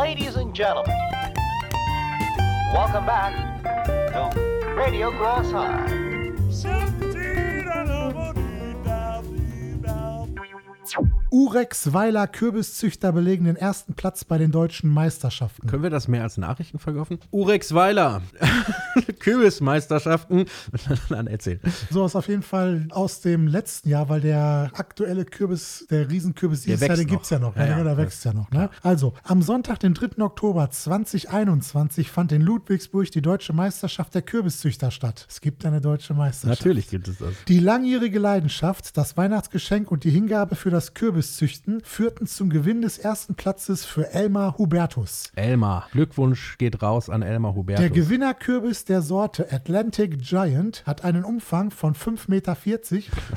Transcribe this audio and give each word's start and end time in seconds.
Ladies 0.00 0.36
and 0.36 0.54
gentlemen, 0.54 0.96
welcome 2.72 3.04
back 3.04 3.34
to 3.64 4.74
Radio. 4.74 5.10
Urex 5.10 5.99
Weiler 11.32 12.26
Kürbiszüchter 12.26 13.12
belegen 13.12 13.44
den 13.44 13.56
ersten 13.56 13.94
Platz 13.94 14.24
bei 14.24 14.38
den 14.38 14.50
deutschen 14.50 14.90
Meisterschaften. 14.90 15.66
Können 15.66 15.82
wir 15.82 15.90
das 15.90 16.08
mehr 16.08 16.22
als 16.22 16.36
Nachrichten 16.36 16.78
verkaufen? 16.78 17.18
Urex 17.30 17.74
Weiler. 17.74 18.22
Kürbismeisterschaften. 19.20 20.46
Dann 21.08 21.26
erzähl. 21.26 21.60
So 21.90 22.04
ist 22.04 22.16
auf 22.16 22.28
jeden 22.28 22.42
Fall 22.42 22.86
aus 22.90 23.20
dem 23.20 23.46
letzten 23.46 23.88
Jahr, 23.90 24.08
weil 24.08 24.20
der 24.20 24.70
aktuelle 24.74 25.24
Kürbis, 25.24 25.86
der 25.90 26.10
Riesenkürbis 26.10 26.62
Der 26.62 26.74
dieses 26.74 26.88
Jahr, 26.88 26.96
den 26.96 27.06
gibt 27.06 27.24
es 27.24 27.30
ja 27.30 27.38
noch. 27.38 27.56
Ja, 27.56 27.66
Ja, 27.66 27.78
ja, 27.78 27.84
der 27.84 27.96
wächst 27.96 28.24
ja 28.24 28.32
noch. 28.32 28.50
Ne? 28.50 28.70
Also, 28.82 29.14
am 29.22 29.42
Sonntag, 29.42 29.80
den 29.80 29.94
3. 29.94 30.22
Oktober 30.22 30.70
2021, 30.70 32.10
fand 32.10 32.32
in 32.32 32.42
Ludwigsburg 32.42 33.10
die 33.10 33.22
deutsche 33.22 33.52
Meisterschaft 33.52 34.14
der 34.14 34.22
Kürbiszüchter 34.22 34.90
statt. 34.90 35.26
Es 35.28 35.40
gibt 35.40 35.64
eine 35.64 35.80
deutsche 35.80 36.14
Meisterschaft. 36.14 36.60
Natürlich 36.60 36.88
gibt 36.88 37.08
es 37.08 37.18
das. 37.18 37.30
Die 37.48 37.58
langjährige 37.58 38.18
Leidenschaft, 38.18 38.96
das 38.96 39.16
Weihnachtsgeschenk 39.16 39.90
und 39.90 40.04
die 40.04 40.10
Hingabe 40.10 40.56
für 40.56 40.70
das 40.70 40.94
Kürbiszüchten 41.20 41.82
führten 41.84 42.26
zum 42.26 42.48
Gewinn 42.48 42.80
des 42.80 42.96
ersten 42.96 43.34
Platzes 43.34 43.84
für 43.84 44.10
Elmar 44.14 44.56
Hubertus. 44.56 45.30
Elmar. 45.36 45.86
Glückwunsch 45.92 46.56
geht 46.56 46.82
raus 46.82 47.10
an 47.10 47.20
Elmar 47.20 47.54
Hubertus. 47.54 47.82
Der 47.82 47.90
Gewinnerkürbis 47.90 48.86
der 48.86 49.02
Sorte 49.02 49.52
Atlantic 49.52 50.18
Giant 50.22 50.82
hat 50.86 51.04
einen 51.04 51.24
Umfang 51.24 51.70
von 51.72 51.94
5,40 51.94 52.30
Meter 52.30 52.56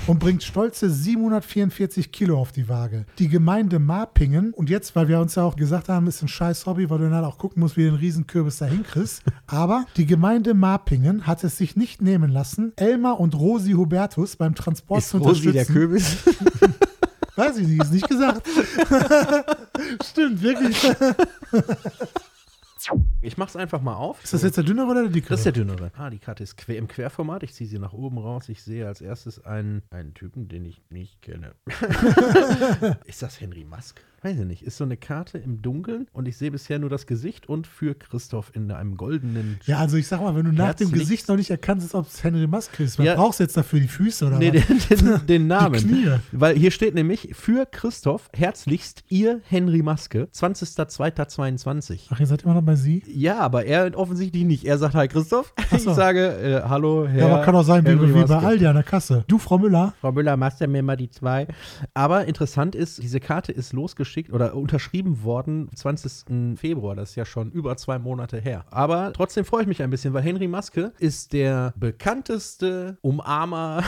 und 0.07 0.19
bringt 0.19 0.43
stolze 0.43 0.89
744 0.89 2.13
Kilo 2.13 2.39
auf 2.39 2.53
die 2.53 2.69
Waage. 2.69 3.05
Die 3.19 3.27
Gemeinde 3.27 3.79
Marpingen, 3.79 4.53
und 4.53 4.69
jetzt, 4.69 4.95
weil 4.95 5.09
wir 5.09 5.19
uns 5.19 5.35
ja 5.35 5.43
auch 5.43 5.57
gesagt 5.57 5.89
haben, 5.89 6.07
ist 6.07 6.21
ein 6.21 6.29
scheiß 6.29 6.65
Hobby, 6.65 6.89
weil 6.89 6.99
du 6.99 7.09
dann 7.09 7.25
auch 7.25 7.37
gucken 7.37 7.59
musst, 7.61 7.75
wie 7.75 7.83
du 7.83 7.91
den 7.91 7.99
Riesenkürbis 7.99 8.59
da 8.59 8.65
hinkriegst, 8.65 9.23
aber 9.45 9.85
die 9.97 10.05
Gemeinde 10.05 10.53
Marpingen 10.53 11.27
hat 11.27 11.43
es 11.43 11.57
sich 11.57 11.75
nicht 11.75 12.01
nehmen 12.01 12.31
lassen, 12.31 12.71
Elmar 12.77 13.19
und 13.19 13.35
Rosi 13.35 13.73
Hubertus 13.73 14.37
beim 14.37 14.55
Transport 14.55 14.99
ist 14.99 15.09
zu 15.09 15.17
Rosi 15.17 15.49
unterstützen. 15.49 15.53
der 15.53 15.65
Kürbis? 15.65 16.17
Weiß 17.35 17.57
ich 17.57 17.67
nicht, 17.67 17.81
ist 17.81 17.93
nicht 17.93 18.07
gesagt. 18.07 18.47
Stimmt, 20.03 20.41
wirklich. 20.41 20.77
Ich 23.21 23.37
mach's 23.37 23.55
einfach 23.55 23.81
mal 23.81 23.95
auf. 23.95 24.23
Ist 24.23 24.33
das 24.33 24.43
jetzt 24.43 24.57
der 24.57 24.63
dünnere 24.63 24.87
oder 24.87 25.03
der 25.03 25.11
dickere? 25.11 25.29
Das 25.29 25.39
ist 25.39 25.45
der 25.45 25.53
dünnere. 25.53 25.91
Ah, 25.95 26.09
die 26.09 26.19
Karte 26.19 26.43
ist 26.43 26.57
quer, 26.57 26.77
im 26.77 26.87
Querformat. 26.87 27.43
Ich 27.43 27.53
ziehe 27.53 27.69
sie 27.69 27.79
nach 27.79 27.93
oben 27.93 28.17
raus. 28.17 28.49
Ich 28.49 28.61
sehe 28.61 28.85
als 28.85 28.99
erstes 29.01 29.43
einen, 29.45 29.83
einen 29.89 30.13
Typen, 30.13 30.49
den 30.49 30.65
ich 30.65 30.81
nicht 30.89 31.21
kenne. 31.21 31.55
ist 33.05 33.21
das 33.21 33.39
Henry 33.39 33.63
Musk? 33.63 34.01
Weiß 34.23 34.39
ich 34.39 34.45
nicht. 34.45 34.61
Ist 34.63 34.77
so 34.77 34.85
eine 34.85 34.95
Karte 34.95 35.37
im 35.37 35.61
Dunkeln 35.61 36.07
und 36.13 36.27
ich 36.29 36.37
sehe 36.37 36.49
bisher 36.49 36.79
nur 36.79 36.89
das 36.89 37.07
Gesicht 37.07 37.49
und 37.49 37.67
für 37.67 37.93
Christoph 37.93 38.51
in 38.55 38.71
einem 38.71 38.95
goldenen. 38.95 39.59
Ja, 39.65 39.79
also 39.79 39.97
ich 39.97 40.07
sag 40.07 40.21
mal, 40.21 40.33
wenn 40.35 40.45
du 40.45 40.53
nach 40.53 40.73
dem 40.75 40.91
Gesicht 40.93 41.27
noch 41.27 41.35
nicht 41.35 41.49
erkannt 41.51 41.81
hast, 41.83 41.93
ob 41.93 42.07
es 42.07 42.23
Henry 42.23 42.47
Musk 42.47 42.79
ist, 42.79 42.97
was 42.97 43.05
Ja. 43.05 43.15
brauchst 43.15 43.39
du 43.41 43.43
jetzt 43.43 43.57
dafür 43.57 43.81
die 43.81 43.89
Füße 43.89 44.25
oder 44.25 44.37
Nee, 44.37 44.53
was? 44.53 44.87
den, 44.87 45.05
den, 45.05 45.25
den 45.27 45.47
Namen. 45.47 45.73
Knie. 45.77 46.07
Weil 46.31 46.55
hier 46.55 46.71
steht 46.71 46.95
nämlich 46.95 47.31
für 47.33 47.65
Christoph 47.65 48.29
herzlichst 48.33 49.03
ihr 49.09 49.41
Henry 49.49 49.81
Maske, 49.83 50.29
20.02.22. 50.33 52.07
Ach, 52.09 52.19
ihr 52.19 52.25
seid 52.25 52.43
immer 52.43 52.53
noch 52.53 52.61
bei 52.61 52.75
Sie? 52.75 53.03
Ja, 53.13 53.39
aber 53.39 53.65
er 53.65 53.91
offensichtlich 53.97 54.45
nicht. 54.45 54.63
Er 54.63 54.77
sagt 54.77 54.95
Hi 54.95 55.09
Christoph. 55.09 55.53
So. 55.69 55.75
Ich 55.75 55.83
sage 55.83 56.27
äh, 56.63 56.69
Hallo 56.69 57.07
Herr. 57.07 57.27
Ja, 57.27 57.33
aber 57.33 57.43
kann 57.43 57.55
auch 57.55 57.63
sein, 57.63 57.83
wie, 57.85 57.89
Henry 57.89 58.07
wie 58.09 58.13
bei 58.13 58.19
Maske. 58.21 58.37
Aldi 58.47 58.67
an 58.67 58.75
der 58.75 58.83
Kasse. 58.83 59.25
Du, 59.27 59.37
Frau 59.37 59.57
Müller, 59.57 59.93
Frau 59.99 60.13
Müller, 60.13 60.37
machst 60.37 60.61
du 60.61 60.67
mir 60.67 60.81
mal 60.81 60.95
die 60.95 61.09
zwei. 61.09 61.47
Aber 61.93 62.25
interessant 62.25 62.73
ist, 62.75 63.01
diese 63.03 63.19
Karte 63.19 63.51
ist 63.51 63.73
losgeschickt 63.73 64.12
oder 64.31 64.55
unterschrieben 64.55 65.23
worden 65.23 65.69
20. 65.75 66.57
Februar. 66.57 66.95
Das 66.95 67.11
ist 67.11 67.15
ja 67.15 67.25
schon 67.25 67.51
über 67.51 67.75
zwei 67.77 67.99
Monate 67.99 68.39
her. 68.39 68.65
Aber 68.69 69.13
trotzdem 69.13 69.45
freue 69.45 69.63
ich 69.63 69.67
mich 69.67 69.81
ein 69.81 69.89
bisschen, 69.89 70.13
weil 70.13 70.23
Henry 70.23 70.47
Maske 70.47 70.93
ist 70.99 71.33
der 71.33 71.73
bekannteste 71.77 72.97
Umarmer. 73.01 73.83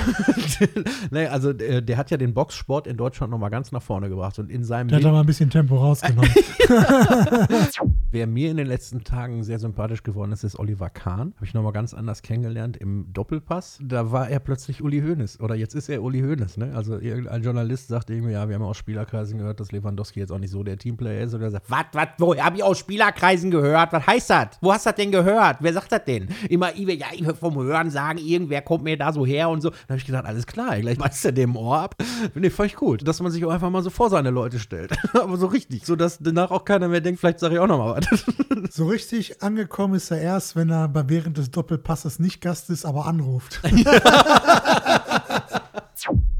nee, 1.11 1.27
also 1.27 1.53
der, 1.53 1.81
der 1.81 1.97
hat 1.97 2.11
ja 2.11 2.17
den 2.17 2.33
Boxsport 2.33 2.87
in 2.87 2.97
Deutschland 2.97 3.31
nochmal 3.31 3.49
ganz 3.49 3.71
nach 3.71 3.81
vorne 3.81 4.09
gebracht. 4.09 4.39
Und 4.39 4.49
in 4.49 4.63
seinem 4.63 4.87
der 4.87 4.97
hat 4.97 5.05
da 5.05 5.11
mal 5.11 5.21
ein 5.21 5.25
bisschen 5.25 5.49
Tempo 5.49 5.77
rausgenommen. 5.77 6.31
Wer 8.11 8.27
mir 8.27 8.51
in 8.51 8.57
den 8.57 8.67
letzten 8.67 9.03
Tagen 9.03 9.43
sehr 9.43 9.59
sympathisch 9.59 10.03
geworden 10.03 10.31
ist, 10.31 10.43
ist 10.43 10.57
Oliver 10.57 10.89
Kahn. 10.89 11.33
Habe 11.35 11.45
ich 11.45 11.53
nochmal 11.53 11.73
ganz 11.73 11.93
anders 11.93 12.21
kennengelernt 12.21 12.77
im 12.77 13.11
Doppelpass. 13.11 13.79
Da 13.81 14.11
war 14.11 14.29
er 14.29 14.39
plötzlich 14.39 14.83
Uli 14.83 15.01
Hoeneß. 15.01 15.39
Oder 15.39 15.55
jetzt 15.55 15.75
ist 15.75 15.89
er 15.89 16.01
Uli 16.01 16.21
Hoeneß. 16.21 16.57
Ne? 16.57 16.71
Also 16.75 16.99
irgendein 16.99 17.43
Journalist 17.43 17.87
sagt 17.87 18.09
irgendwie, 18.09 18.33
ja, 18.33 18.47
wir 18.47 18.55
haben 18.55 18.63
aus 18.63 18.77
Spielerkreisen 18.77 19.39
gehört, 19.39 19.59
dass 19.59 19.71
Lewandowski 19.71 20.19
jetzt 20.19 20.31
auch 20.31 20.37
nicht 20.37 20.51
so 20.51 20.63
der 20.63 20.77
Teamplayer 20.77 21.23
ist. 21.23 21.33
Und 21.33 21.41
er 21.41 21.51
sagt, 21.51 21.69
was, 21.69 21.85
was, 21.93 22.07
wo, 22.19 22.35
hab 22.35 22.55
ich 22.55 22.63
aus 22.63 22.77
Spielerkreisen 22.77 23.51
gehört? 23.51 23.91
Was 23.91 24.05
heißt 24.07 24.29
das? 24.29 24.47
Wo 24.61 24.71
hast 24.71 24.85
du 24.85 24.91
das 24.91 24.97
denn 24.97 25.11
gehört? 25.11 25.57
Wer 25.59 25.73
sagt 25.73 25.91
das 25.91 26.05
denn? 26.05 26.29
Immer, 26.47 26.75
ja, 26.77 27.07
vom 27.33 27.55
Hören 27.55 27.89
sagen, 27.89 28.19
irgendwer 28.19 28.61
kommt 28.61 28.83
mir 28.83 28.97
da 28.97 29.11
so 29.11 29.25
her 29.25 29.49
und 29.49 29.61
so. 29.61 29.71
Dann 29.71 29.79
habe 29.89 29.97
ich 29.97 30.05
gedacht, 30.05 30.25
alles 30.25 30.45
klar, 30.45 30.79
gleich 30.79 30.97
beißt 30.97 31.25
er 31.25 31.31
dem 31.31 31.55
Ohr 31.55 31.79
ab. 31.79 31.95
Finde 32.31 32.47
ich 32.47 32.53
völlig 32.53 32.75
gut, 32.75 33.07
dass 33.07 33.21
man 33.21 33.31
sich 33.31 33.43
auch 33.45 33.51
einfach 33.51 33.69
mal 33.69 33.81
so 33.81 33.89
vor 33.89 34.09
seine 34.09 34.29
Leute 34.29 34.59
stellt. 34.59 34.93
Aber 35.13 35.37
so 35.37 35.47
richtig, 35.47 35.85
so 35.85 35.95
dass 35.95 36.19
danach 36.19 36.51
auch 36.51 36.65
keiner 36.65 36.87
mehr 36.87 37.01
denkt, 37.01 37.19
vielleicht 37.19 37.39
sage 37.39 37.55
ich 37.55 37.59
auch 37.59 37.67
noch 37.67 37.94
was. 37.95 38.25
so 38.71 38.87
richtig 38.87 39.41
angekommen 39.41 39.95
ist 39.95 40.11
er 40.11 40.19
erst, 40.21 40.55
wenn 40.55 40.69
er 40.69 40.87
bei 40.87 41.09
während 41.09 41.37
des 41.37 41.51
Doppelpasses 41.51 42.19
nicht 42.19 42.41
Gast 42.41 42.69
ist, 42.69 42.85
aber 42.85 43.05
anruft. 43.05 43.61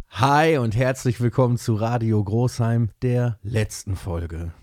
Hi 0.09 0.57
und 0.57 0.75
herzlich 0.75 1.19
willkommen 1.19 1.57
zu 1.57 1.75
Radio 1.75 2.23
Großheim, 2.23 2.89
der 3.01 3.37
letzten 3.43 3.95
Folge. 3.95 4.53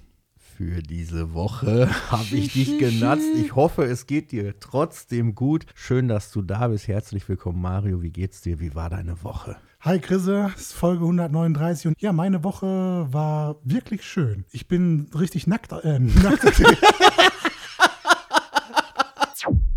Für 0.57 0.83
diese 0.83 1.35
Woche 1.35 1.91
habe 2.11 2.37
ich 2.37 2.53
dich 2.53 2.79
genatzt. 2.79 3.29
Ich 3.37 3.55
hoffe, 3.55 3.85
es 3.85 4.07
geht 4.07 4.33
dir 4.33 4.59
trotzdem 4.61 5.35
gut. 5.35 5.67
Schön, 5.75 6.09
dass 6.09 6.31
du 6.31 6.41
da 6.41 6.69
bist. 6.69 6.89
Herzlich 6.89 7.29
willkommen, 7.29 7.61
Mario. 7.61 8.01
Wie 8.03 8.11
geht's 8.11 8.41
dir? 8.43 8.61
Wie 8.61 8.75
war 8.75 8.89
deine 8.91 9.23
Woche? 9.25 9.57
Hi 9.85 9.99
Chrisse, 9.99 10.49
Folge 10.57 11.01
139 11.03 11.89
und 11.89 12.01
ja, 12.01 12.13
meine 12.13 12.45
Woche 12.45 13.09
war 13.11 13.57
wirklich 13.65 14.05
schön. 14.05 14.45
Ich 14.53 14.69
bin 14.69 15.11
richtig 15.13 15.49
nackt. 15.49 15.73
Äh, 15.73 15.99
nackt 15.99 16.45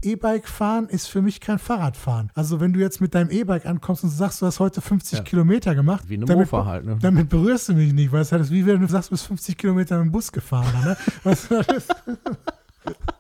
E-Bike 0.04 0.48
fahren 0.48 0.88
ist 0.90 1.08
für 1.08 1.24
mich 1.24 1.42
kein 1.42 1.58
Fahrradfahren. 1.58 2.30
Also 2.36 2.60
wenn 2.60 2.72
du 2.72 2.80
jetzt 2.80 3.02
mit 3.02 3.16
deinem 3.16 3.32
E-Bike 3.32 3.66
ankommst 3.66 4.04
und 4.04 4.12
sagst, 4.12 4.44
du 4.44 4.46
hast 4.46 4.60
heute 4.60 4.80
50 4.80 5.18
Ja. 5.18 5.24
Kilometer 5.24 5.74
gemacht, 5.74 6.04
Wie 6.08 6.14
eine 6.18 6.26
damit, 6.26 6.52
Mofa 6.52 6.66
halt, 6.68 6.86
ne? 6.86 7.00
damit 7.02 7.28
berührst 7.30 7.70
du 7.70 7.74
mich 7.74 7.92
nicht, 7.92 8.12
weil 8.12 8.22
es 8.22 8.32
halt 8.32 8.44
ist 8.44 8.52
wie 8.52 8.64
wenn 8.68 8.82
du 8.82 8.88
sagst, 8.88 9.10
du 9.10 9.14
bist 9.14 9.26
50 9.26 9.58
Kilometer 9.58 9.98
mit 9.98 10.06
dem 10.06 10.12
Bus 10.12 10.32
gefahren. 10.32 10.72
Ne? 10.84 10.96
Was, 11.24 11.50
was, 11.50 11.68
ist, 11.70 11.96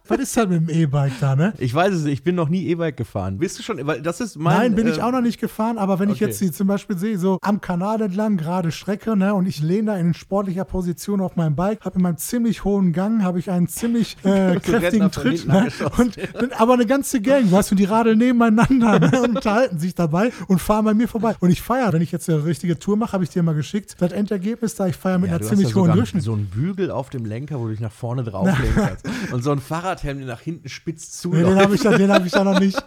was 0.07 0.19
ist 0.19 0.37
halt 0.37 0.49
mit 0.49 0.61
dem 0.61 0.69
E-Bike 0.69 1.13
da, 1.19 1.35
ne? 1.35 1.53
Ich 1.57 1.73
weiß 1.73 1.93
es 1.93 2.03
nicht, 2.03 2.13
ich 2.13 2.23
bin 2.23 2.35
noch 2.35 2.49
nie 2.49 2.65
E-Bike 2.67 2.97
gefahren. 2.97 3.37
Bist 3.37 3.59
du 3.59 3.63
schon? 3.63 3.85
Weil 3.85 4.01
das 4.01 4.21
ist 4.21 4.37
mein. 4.37 4.57
Nein, 4.57 4.75
bin 4.75 4.87
ich 4.87 4.99
äh, 4.99 5.01
auch 5.01 5.11
noch 5.11 5.21
nicht 5.21 5.39
gefahren, 5.39 5.77
aber 5.77 5.99
wenn 5.99 6.09
ich 6.09 6.17
okay. 6.17 6.25
jetzt 6.25 6.41
die 6.41 6.51
zum 6.51 6.67
Beispiel 6.67 6.97
sehe, 6.97 7.17
so 7.17 7.37
am 7.41 7.61
Kanal 7.61 8.01
entlang, 8.01 8.37
gerade 8.37 8.71
Strecke, 8.71 9.15
ne, 9.15 9.33
und 9.33 9.47
ich 9.47 9.61
lehne 9.61 9.91
da 9.91 9.97
in 9.97 10.13
sportlicher 10.13 10.65
Position 10.65 11.21
auf 11.21 11.35
meinem 11.35 11.55
Bike, 11.55 11.81
habe 11.83 11.95
in 11.97 12.03
meinem 12.03 12.17
ziemlich 12.17 12.63
hohen 12.63 12.93
Gang, 12.93 13.23
habe 13.23 13.39
ich 13.39 13.49
einen 13.49 13.67
ziemlich 13.67 14.17
äh, 14.23 14.59
kräftigen 14.63 15.11
Tritt, 15.11 15.47
ne, 15.47 15.67
und, 15.97 16.17
aber 16.59 16.73
eine 16.73 16.85
ganze 16.85 17.21
Gang, 17.21 17.51
weißt 17.51 17.71
du, 17.71 17.75
die 17.75 17.85
radeln 17.85 18.17
nebeneinander 18.17 18.99
ne, 18.99 19.21
und 19.21 19.35
unterhalten 19.37 19.79
sich 19.79 19.95
dabei 19.95 20.31
und 20.47 20.59
fahren 20.59 20.85
bei 20.85 20.93
mir 20.93 21.07
vorbei. 21.07 21.35
Und 21.39 21.49
ich 21.49 21.61
feiere, 21.61 21.93
wenn 21.93 22.01
ich 22.01 22.11
jetzt 22.11 22.29
eine 22.29 22.45
richtige 22.45 22.77
Tour 22.79 22.97
mache, 22.97 23.13
habe 23.13 23.23
ich 23.23 23.29
dir 23.29 23.43
mal 23.43 23.55
geschickt, 23.55 23.95
das 23.99 24.11
Endergebnis 24.11 24.75
da, 24.75 24.87
ich 24.87 24.95
feiere 24.95 25.19
mit 25.19 25.29
Ja, 25.29 25.37
einer 25.37 25.45
ziemlich 25.45 25.75
hohen 25.75 25.91
Durchschnitt. 25.93 26.23
so 26.23 26.33
einen 26.33 26.47
Bügel 26.47 26.91
auf 26.91 27.09
dem 27.09 27.25
Lenker, 27.25 27.59
wo 27.59 27.65
du 27.65 27.71
dich 27.71 27.79
nach 27.79 27.91
vorne 27.91 28.23
drauflegen 28.23 28.75
kannst. 28.75 29.05
Und 29.31 29.43
so 29.43 29.51
ein 29.51 29.59
Fahrradhelm, 29.95 30.17
der 30.19 30.27
nach 30.27 30.41
hinten 30.41 30.69
spitz 30.69 31.23
Nee, 31.25 31.43
den 31.43 31.55
habe 31.59 31.75
ich, 31.75 31.81
da- 31.81 31.97
den 31.97 32.11
hab 32.11 32.25
ich 32.25 32.31
da 32.31 32.43
noch 32.43 32.59
nicht. 32.59 32.77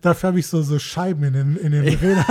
Dafür 0.00 0.28
habe 0.28 0.38
ich 0.40 0.46
so, 0.46 0.62
so 0.62 0.78
Scheiben 0.78 1.22
in 1.24 1.32
den, 1.32 1.56
in 1.56 1.72
den 1.72 1.82
Rädern. 1.88 2.24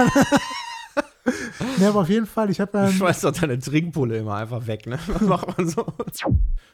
ne, 1.78 1.88
aber 1.88 2.02
auf 2.02 2.10
jeden 2.10 2.26
Fall, 2.26 2.50
ich 2.50 2.60
habe 2.60 2.72
Du 2.72 2.78
ähm, 2.80 2.92
schmeißt 2.92 3.24
doch 3.24 3.32
deine 3.32 3.58
Trinkpulle 3.60 4.18
immer 4.18 4.36
einfach 4.36 4.68
weg, 4.68 4.86
ne? 4.88 5.00
Was 5.08 5.22
macht 5.22 5.58
man 5.58 5.68
so? 5.70 5.86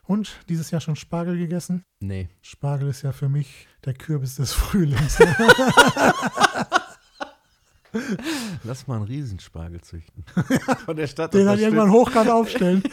und 0.07 0.31
dieses 0.49 0.71
Jahr 0.71 0.81
schon 0.81 0.95
Spargel 0.95 1.37
gegessen. 1.37 1.83
Nee. 1.99 2.29
Spargel 2.41 2.89
ist 2.89 3.03
ja 3.03 3.11
für 3.11 3.29
mich 3.29 3.67
der 3.85 3.93
Kürbis 3.93 4.35
des 4.35 4.53
Frühlings. 4.53 5.19
Lass 8.63 8.85
mal 8.87 8.95
einen 8.97 9.05
Riesenspargel 9.05 9.81
züchten. 9.81 10.23
Von 10.85 10.95
der 10.95 11.07
Stadt 11.07 11.33
Den 11.33 11.47
halt 11.47 11.59
irgendwann 11.59 11.91
hochkant 11.91 12.29
aufstellen. 12.29 12.83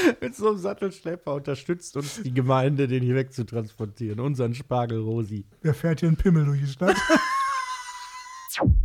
mit 0.20 0.34
so 0.34 0.48
einem 0.48 0.58
Sattelschlepper 0.58 1.34
unterstützt 1.34 1.96
uns 1.96 2.22
die 2.22 2.34
Gemeinde, 2.34 2.88
den 2.88 3.02
hier 3.02 3.14
wegzutransportieren. 3.14 4.20
Unseren 4.20 4.54
Spargel 4.54 5.00
Rosi. 5.00 5.44
Der 5.62 5.74
fährt 5.74 6.00
hier 6.00 6.08
einen 6.08 6.16
Pimmel 6.16 6.44
durch 6.44 6.60
die 6.60 6.66
Stadt. 6.66 6.96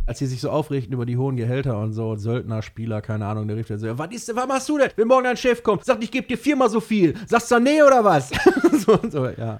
Als 0.06 0.20
sie 0.20 0.26
sich 0.26 0.40
so 0.40 0.50
aufregten 0.50 0.94
über 0.94 1.04
die 1.04 1.16
hohen 1.16 1.36
Gehälter 1.36 1.78
und 1.78 1.92
so, 1.92 2.16
Söldner, 2.16 2.62
Spieler, 2.62 3.02
keine 3.02 3.26
Ahnung, 3.26 3.48
der 3.48 3.56
rief 3.56 3.66
dann 3.66 3.78
so, 3.78 3.98
was 3.98 4.10
ist 4.12 4.28
denn, 4.28 4.36
was 4.36 4.46
machst 4.46 4.68
du 4.68 4.78
denn? 4.78 4.90
Wenn 4.96 5.08
morgen 5.08 5.24
dein 5.24 5.36
Chef 5.36 5.62
kommt, 5.62 5.84
sagt, 5.84 6.02
ich 6.04 6.10
gebe 6.10 6.26
dir 6.26 6.38
viermal 6.38 6.70
so 6.70 6.80
viel. 6.80 7.14
Sagst 7.26 7.50
du 7.50 7.58
nee 7.58 7.82
oder 7.82 8.04
was? 8.04 8.30
so 8.86 8.98
und 9.00 9.12
so, 9.12 9.26
ja. 9.26 9.58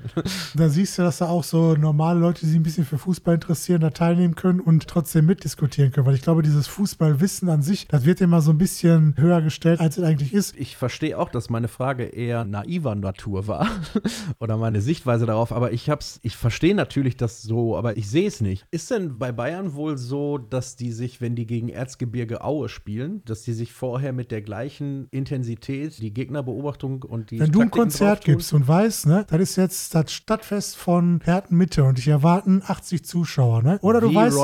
Da 0.54 0.68
siehst 0.68 0.98
du, 0.98 1.02
dass 1.02 1.18
da 1.18 1.26
auch 1.26 1.44
so 1.44 1.74
normale 1.74 2.20
Leute, 2.20 2.40
die 2.40 2.46
sich 2.46 2.56
ein 2.56 2.62
bisschen 2.62 2.84
für 2.84 2.98
Fußball 2.98 3.34
interessieren, 3.34 3.80
da 3.80 3.90
teilnehmen 3.90 4.34
können 4.34 4.60
und 4.60 4.86
trotzdem 4.86 5.26
mitdiskutieren 5.26 5.90
können. 5.92 6.06
Weil 6.06 6.14
ich 6.14 6.22
glaube, 6.22 6.42
dieses 6.42 6.66
Fußballwissen 6.68 7.48
an 7.48 7.62
sich, 7.62 7.88
das 7.88 8.04
wird 8.04 8.20
immer 8.20 8.40
so 8.40 8.52
ein 8.52 8.58
bisschen 8.58 9.14
höher 9.18 9.42
gestellt, 9.42 9.80
als 9.80 9.98
es 9.98 10.04
eigentlich 10.04 10.32
ist. 10.32 10.56
Ich 10.56 10.76
verstehe 10.76 11.18
auch, 11.18 11.28
dass 11.28 11.50
meine 11.50 11.68
Frage 11.68 12.04
eher 12.04 12.44
naiver 12.44 12.94
Natur 12.94 13.46
war 13.48 13.68
oder 14.40 14.56
meine 14.56 14.80
Sichtweise 14.80 15.26
darauf, 15.26 15.52
aber 15.52 15.72
ich 15.72 15.90
hab's, 15.90 16.20
ich 16.22 16.36
verstehe 16.36 16.74
natürlich 16.74 17.16
das 17.16 17.42
so, 17.42 17.76
aber 17.76 17.96
ich 17.96 18.08
sehe 18.08 18.28
es 18.28 18.40
nicht. 18.40 18.66
Ist 18.70 18.90
denn 18.90 19.18
bei 19.18 19.32
Bayern 19.32 19.74
wohl 19.74 19.98
so, 19.98 20.35
dass 20.38 20.76
die 20.76 20.92
sich, 20.92 21.20
wenn 21.20 21.34
die 21.34 21.46
gegen 21.46 21.68
Erzgebirge 21.68 22.42
Aue 22.44 22.68
spielen, 22.68 23.22
dass 23.24 23.42
die 23.42 23.52
sich 23.52 23.72
vorher 23.72 24.12
mit 24.12 24.30
der 24.30 24.42
gleichen 24.42 25.08
Intensität 25.10 26.00
die 26.00 26.12
Gegnerbeobachtung 26.12 27.02
und 27.02 27.30
die 27.30 27.40
Wenn 27.40 27.52
du 27.52 27.60
ein 27.60 27.66
Taktiken 27.66 27.82
Konzert 27.82 28.24
gibst 28.24 28.52
und 28.52 28.66
weißt, 28.66 29.06
ne, 29.06 29.26
das 29.28 29.40
ist 29.40 29.56
jetzt 29.56 29.94
das 29.94 30.12
Stadtfest 30.12 30.76
von 30.76 31.20
Herten-Mitte 31.24 31.84
und 31.84 31.98
ich 31.98 32.08
erwarten 32.08 32.62
80 32.66 33.04
Zuschauer, 33.04 33.62
ne? 33.62 33.78
Oder 33.82 34.00
du 34.00 34.10
Wie 34.10 34.14
weißt, 34.14 34.36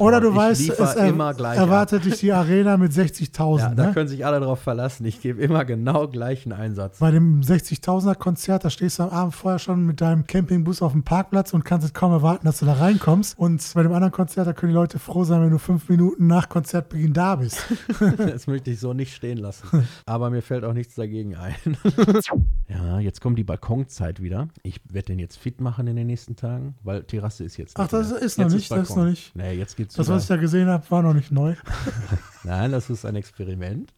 oder 0.00 0.20
du 0.20 0.30
Ich 0.30 0.36
weißt, 0.36 0.70
es 0.70 0.94
er, 0.94 1.08
immer 1.08 1.34
gleich 1.34 1.58
ab. 1.58 1.66
erwartet 1.66 2.04
dich 2.04 2.20
die 2.20 2.32
Arena 2.32 2.76
mit 2.76 2.92
60.000, 2.92 3.58
Ja, 3.58 3.74
da 3.74 3.86
ne? 3.86 3.92
können 3.92 4.08
sich 4.08 4.24
alle 4.24 4.40
drauf 4.40 4.60
verlassen. 4.60 5.04
Ich 5.04 5.20
gebe 5.20 5.40
immer 5.42 5.64
genau 5.64 6.08
gleichen 6.08 6.52
Einsatz. 6.52 6.98
Bei 6.98 7.10
dem 7.10 7.40
60.000er 7.40 8.14
Konzert, 8.14 8.64
da 8.64 8.70
stehst 8.70 8.98
du 8.98 9.04
am 9.04 9.10
Abend 9.10 9.34
vorher 9.34 9.58
schon 9.58 9.84
mit 9.86 10.00
deinem 10.00 10.26
Campingbus 10.26 10.82
auf 10.82 10.92
dem 10.92 11.02
Parkplatz 11.02 11.52
und 11.52 11.64
kannst 11.64 11.86
es 11.86 11.92
kaum 11.94 12.12
erwarten, 12.12 12.46
dass 12.46 12.58
du 12.60 12.66
da 12.66 12.74
reinkommst. 12.74 13.38
Und 13.38 13.62
bei 13.74 13.82
dem 13.82 13.92
anderen 13.92 14.12
Konzert, 14.12 14.46
da 14.46 14.52
können 14.52 14.72
die 14.72 14.76
Leute 14.76 14.98
froh 14.98 15.24
sein, 15.24 15.27
wenn 15.30 15.50
du 15.50 15.58
fünf 15.58 15.88
Minuten 15.88 16.26
nach 16.26 16.48
Konzertbeginn 16.48 17.12
da 17.12 17.36
bist. 17.36 17.62
Das 18.16 18.46
möchte 18.46 18.70
ich 18.70 18.80
so 18.80 18.92
nicht 18.92 19.14
stehen 19.14 19.38
lassen. 19.38 19.86
Aber 20.06 20.30
mir 20.30 20.42
fällt 20.42 20.64
auch 20.64 20.72
nichts 20.72 20.94
dagegen 20.94 21.36
ein. 21.36 21.54
Ja, 22.68 23.00
jetzt 23.00 23.22
kommt 23.22 23.38
die 23.38 23.44
Balkonzeit 23.44 24.20
wieder. 24.22 24.48
Ich 24.62 24.80
werde 24.90 25.06
den 25.06 25.18
jetzt 25.18 25.38
fit 25.38 25.60
machen 25.60 25.86
in 25.86 25.96
den 25.96 26.06
nächsten 26.06 26.36
Tagen, 26.36 26.74
weil 26.82 27.02
Terrasse 27.02 27.42
ist 27.44 27.56
jetzt. 27.56 27.78
Ach, 27.78 27.88
das 27.88 28.10
mehr. 28.10 28.20
ist 28.20 28.36
noch 28.36 28.44
Jetzt 28.44 28.54
nicht, 28.54 28.70
das 28.70 28.90
ist 28.90 28.96
noch 28.96 29.04
nicht. 29.06 29.34
Nee, 29.34 29.52
jetzt 29.54 29.76
geht's 29.76 29.94
Das, 29.94 30.08
was 30.08 30.22
ich 30.24 30.28
da 30.28 30.36
gesehen 30.36 30.68
habe, 30.68 30.84
war 30.90 31.02
noch 31.02 31.14
nicht 31.14 31.32
neu. 31.32 31.54
Nein, 32.44 32.70
das 32.72 32.90
ist 32.90 33.06
ein 33.06 33.16
Experiment. 33.16 33.94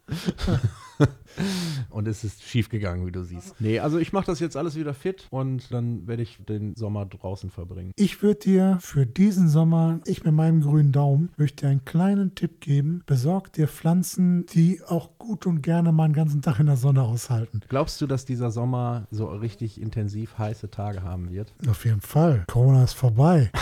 und 1.90 2.08
es 2.08 2.24
ist 2.24 2.42
schief 2.42 2.68
gegangen, 2.68 3.06
wie 3.06 3.12
du 3.12 3.24
siehst. 3.24 3.60
Nee, 3.60 3.80
also 3.80 3.98
ich 3.98 4.12
mache 4.12 4.26
das 4.26 4.40
jetzt 4.40 4.56
alles 4.56 4.76
wieder 4.76 4.94
fit 4.94 5.26
und 5.30 5.72
dann 5.72 6.06
werde 6.06 6.22
ich 6.22 6.38
den 6.48 6.74
Sommer 6.76 7.06
draußen 7.06 7.50
verbringen. 7.50 7.92
Ich 7.96 8.22
würde 8.22 8.40
dir 8.40 8.78
für 8.80 9.06
diesen 9.06 9.48
Sommer, 9.48 10.00
ich 10.06 10.24
mit 10.24 10.34
meinem 10.34 10.60
grünen 10.60 10.92
Daumen, 10.92 11.30
möchte 11.36 11.66
dir 11.66 11.70
einen 11.70 11.84
kleinen 11.84 12.34
Tipp 12.34 12.60
geben. 12.60 13.02
Besorg 13.06 13.52
dir 13.52 13.68
Pflanzen, 13.68 14.46
die 14.46 14.80
auch 14.86 15.18
gut 15.18 15.46
und 15.46 15.62
gerne 15.62 15.92
mal 15.92 16.04
einen 16.04 16.14
ganzen 16.14 16.42
Tag 16.42 16.60
in 16.60 16.66
der 16.66 16.76
Sonne 16.76 17.02
aushalten. 17.02 17.60
Glaubst 17.68 18.00
du, 18.00 18.06
dass 18.06 18.24
dieser 18.24 18.50
Sommer 18.50 19.06
so 19.10 19.26
richtig 19.26 19.80
intensiv 19.80 20.38
heiße 20.38 20.70
Tage 20.70 21.02
haben 21.02 21.30
wird? 21.30 21.52
Auf 21.68 21.84
jeden 21.84 22.00
Fall. 22.00 22.44
Corona 22.48 22.84
ist 22.84 22.94
vorbei. 22.94 23.50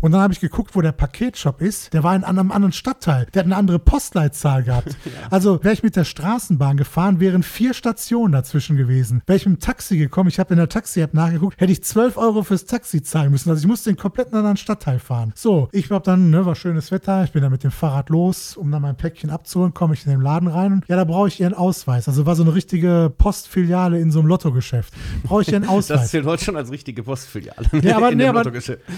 Und 0.00 0.12
dann 0.12 0.20
habe 0.20 0.32
ich 0.32 0.40
geguckt, 0.40 0.74
wo 0.76 0.80
der 0.80 0.92
Paketshop 0.92 1.60
ist. 1.60 1.92
Der 1.92 2.02
war 2.04 2.14
in 2.14 2.22
einem 2.24 2.52
anderen 2.52 2.72
Stadtteil. 2.72 3.26
Der 3.34 3.40
hat 3.40 3.46
eine 3.46 3.56
andere 3.56 3.78
Postleitzahl 3.78 4.62
gehabt. 4.62 4.96
Also 5.30 5.62
wäre 5.64 5.74
ich 5.74 5.82
mit 5.82 5.96
der 5.96 6.04
Straßenbahn 6.04 6.76
gefahren, 6.76 7.18
wären 7.20 7.42
vier 7.42 7.74
Stationen 7.74 8.32
dazwischen 8.32 8.76
gewesen. 8.76 9.22
Wäre 9.26 9.36
ich 9.36 9.46
mit 9.46 9.56
dem 9.56 9.60
Taxi 9.60 9.96
gekommen, 9.98 10.28
ich 10.28 10.38
habe 10.38 10.54
in 10.54 10.58
der 10.58 10.68
Taxi-App 10.68 11.14
nachgeguckt, 11.14 11.60
hätte 11.60 11.72
ich 11.72 11.82
12 11.82 12.16
Euro 12.16 12.42
fürs 12.42 12.64
Taxi 12.64 13.02
zahlen 13.02 13.30
müssen. 13.32 13.50
Also 13.50 13.60
ich 13.60 13.66
musste 13.66 13.90
den 13.90 13.96
kompletten 13.96 14.36
anderen 14.36 14.56
Stadtteil 14.56 14.98
fahren. 15.00 15.32
So, 15.34 15.68
ich 15.72 15.90
habe 15.90 16.04
dann, 16.04 16.30
ne, 16.30 16.46
war 16.46 16.54
schönes 16.54 16.92
Wetter, 16.92 17.24
ich 17.24 17.32
bin 17.32 17.42
dann 17.42 17.50
mit 17.50 17.64
dem 17.64 17.70
Fahrrad 17.72 18.08
los, 18.10 18.56
um 18.56 18.70
dann 18.70 18.82
mein 18.82 18.96
Päckchen 18.96 19.30
abzuholen, 19.30 19.74
komme 19.74 19.94
ich 19.94 20.04
in 20.06 20.12
den 20.12 20.20
Laden 20.20 20.48
rein 20.48 20.72
und 20.74 20.84
ja, 20.88 20.96
da 20.96 21.04
brauche 21.04 21.28
ich 21.28 21.40
ihren 21.40 21.54
Ausweis. 21.54 22.06
Also 22.08 22.24
war 22.26 22.36
so 22.36 22.42
eine 22.44 22.54
richtige 22.54 23.12
Postfiliale 23.16 23.98
in 24.00 24.10
so 24.10 24.20
einem 24.20 24.28
Lottogeschäft. 24.28 24.94
Brauche 25.24 25.42
ich 25.42 25.48
ihren 25.52 25.64
Ausweis. 25.68 26.02
Das 26.02 26.10
zählt 26.10 26.26
heute 26.26 26.44
schon 26.44 26.56
als 26.56 26.70
richtige 26.70 27.02
Postfiliale. 27.02 27.66
Nee, 27.72 27.92
aber, 27.92 28.12
in 28.12 28.18
nee, 28.18 28.26
aber, 28.26 28.44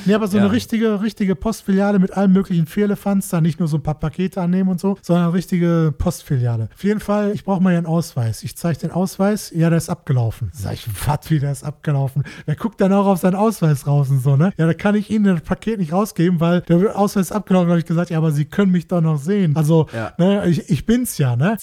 nee, 0.04 0.14
aber 0.14 0.28
so 0.28 0.36
Ja. 0.36 0.44
eine 0.44 0.52
richtige, 0.58 1.02
richtige 1.02 1.34
Postfiliale 1.36 1.98
mit 1.98 2.16
allen 2.16 2.32
möglichen 2.32 2.66
Firlefanz, 2.66 3.28
da 3.28 3.40
nicht 3.40 3.58
nur 3.58 3.68
so 3.68 3.76
ein 3.78 3.82
paar 3.82 3.98
Pakete 3.98 4.40
annehmen 4.40 4.68
und 4.70 4.80
so, 4.80 4.96
sondern 5.02 5.24
eine 5.26 5.32
richtige 5.34 5.94
Postfiliale. 5.96 6.68
Auf 6.74 6.84
jeden 6.84 7.00
Fall, 7.00 7.32
ich 7.32 7.44
brauche 7.44 7.62
mal 7.62 7.72
Ihren 7.72 7.86
Ausweis. 7.86 8.42
Ich 8.42 8.56
zeige 8.56 8.78
den 8.80 8.90
Ausweis, 8.90 9.50
ja, 9.54 9.68
der 9.70 9.78
ist 9.78 9.88
abgelaufen. 9.88 10.50
Sag 10.52 10.74
ich, 10.74 10.86
was, 11.06 11.30
wie 11.30 11.38
der 11.38 11.52
ist 11.52 11.64
abgelaufen? 11.64 12.24
Wer 12.46 12.56
guckt 12.56 12.80
dann 12.80 12.92
auch 12.92 13.06
auf 13.06 13.18
seinen 13.20 13.34
Ausweis 13.36 13.86
raus 13.86 14.10
und 14.10 14.20
so, 14.22 14.36
ne? 14.36 14.52
Ja, 14.56 14.66
da 14.66 14.74
kann 14.74 14.94
ich 14.94 15.10
Ihnen 15.10 15.24
das 15.24 15.40
Paket 15.42 15.78
nicht 15.78 15.92
rausgeben, 15.92 16.40
weil 16.40 16.60
der 16.62 16.98
Ausweis 16.98 17.26
ist 17.26 17.32
abgelaufen. 17.32 17.68
Da 17.68 17.72
habe 17.72 17.80
ich 17.80 17.86
gesagt, 17.86 18.10
ja, 18.10 18.18
aber 18.18 18.32
Sie 18.32 18.44
können 18.44 18.72
mich 18.72 18.88
doch 18.88 19.00
noch 19.00 19.18
sehen. 19.18 19.56
Also, 19.56 19.86
Ja. 19.94 20.12
ne, 20.18 20.46
ich, 20.48 20.68
ich 20.70 20.86
bin's 20.86 21.18
ja, 21.18 21.36
ne? 21.36 21.56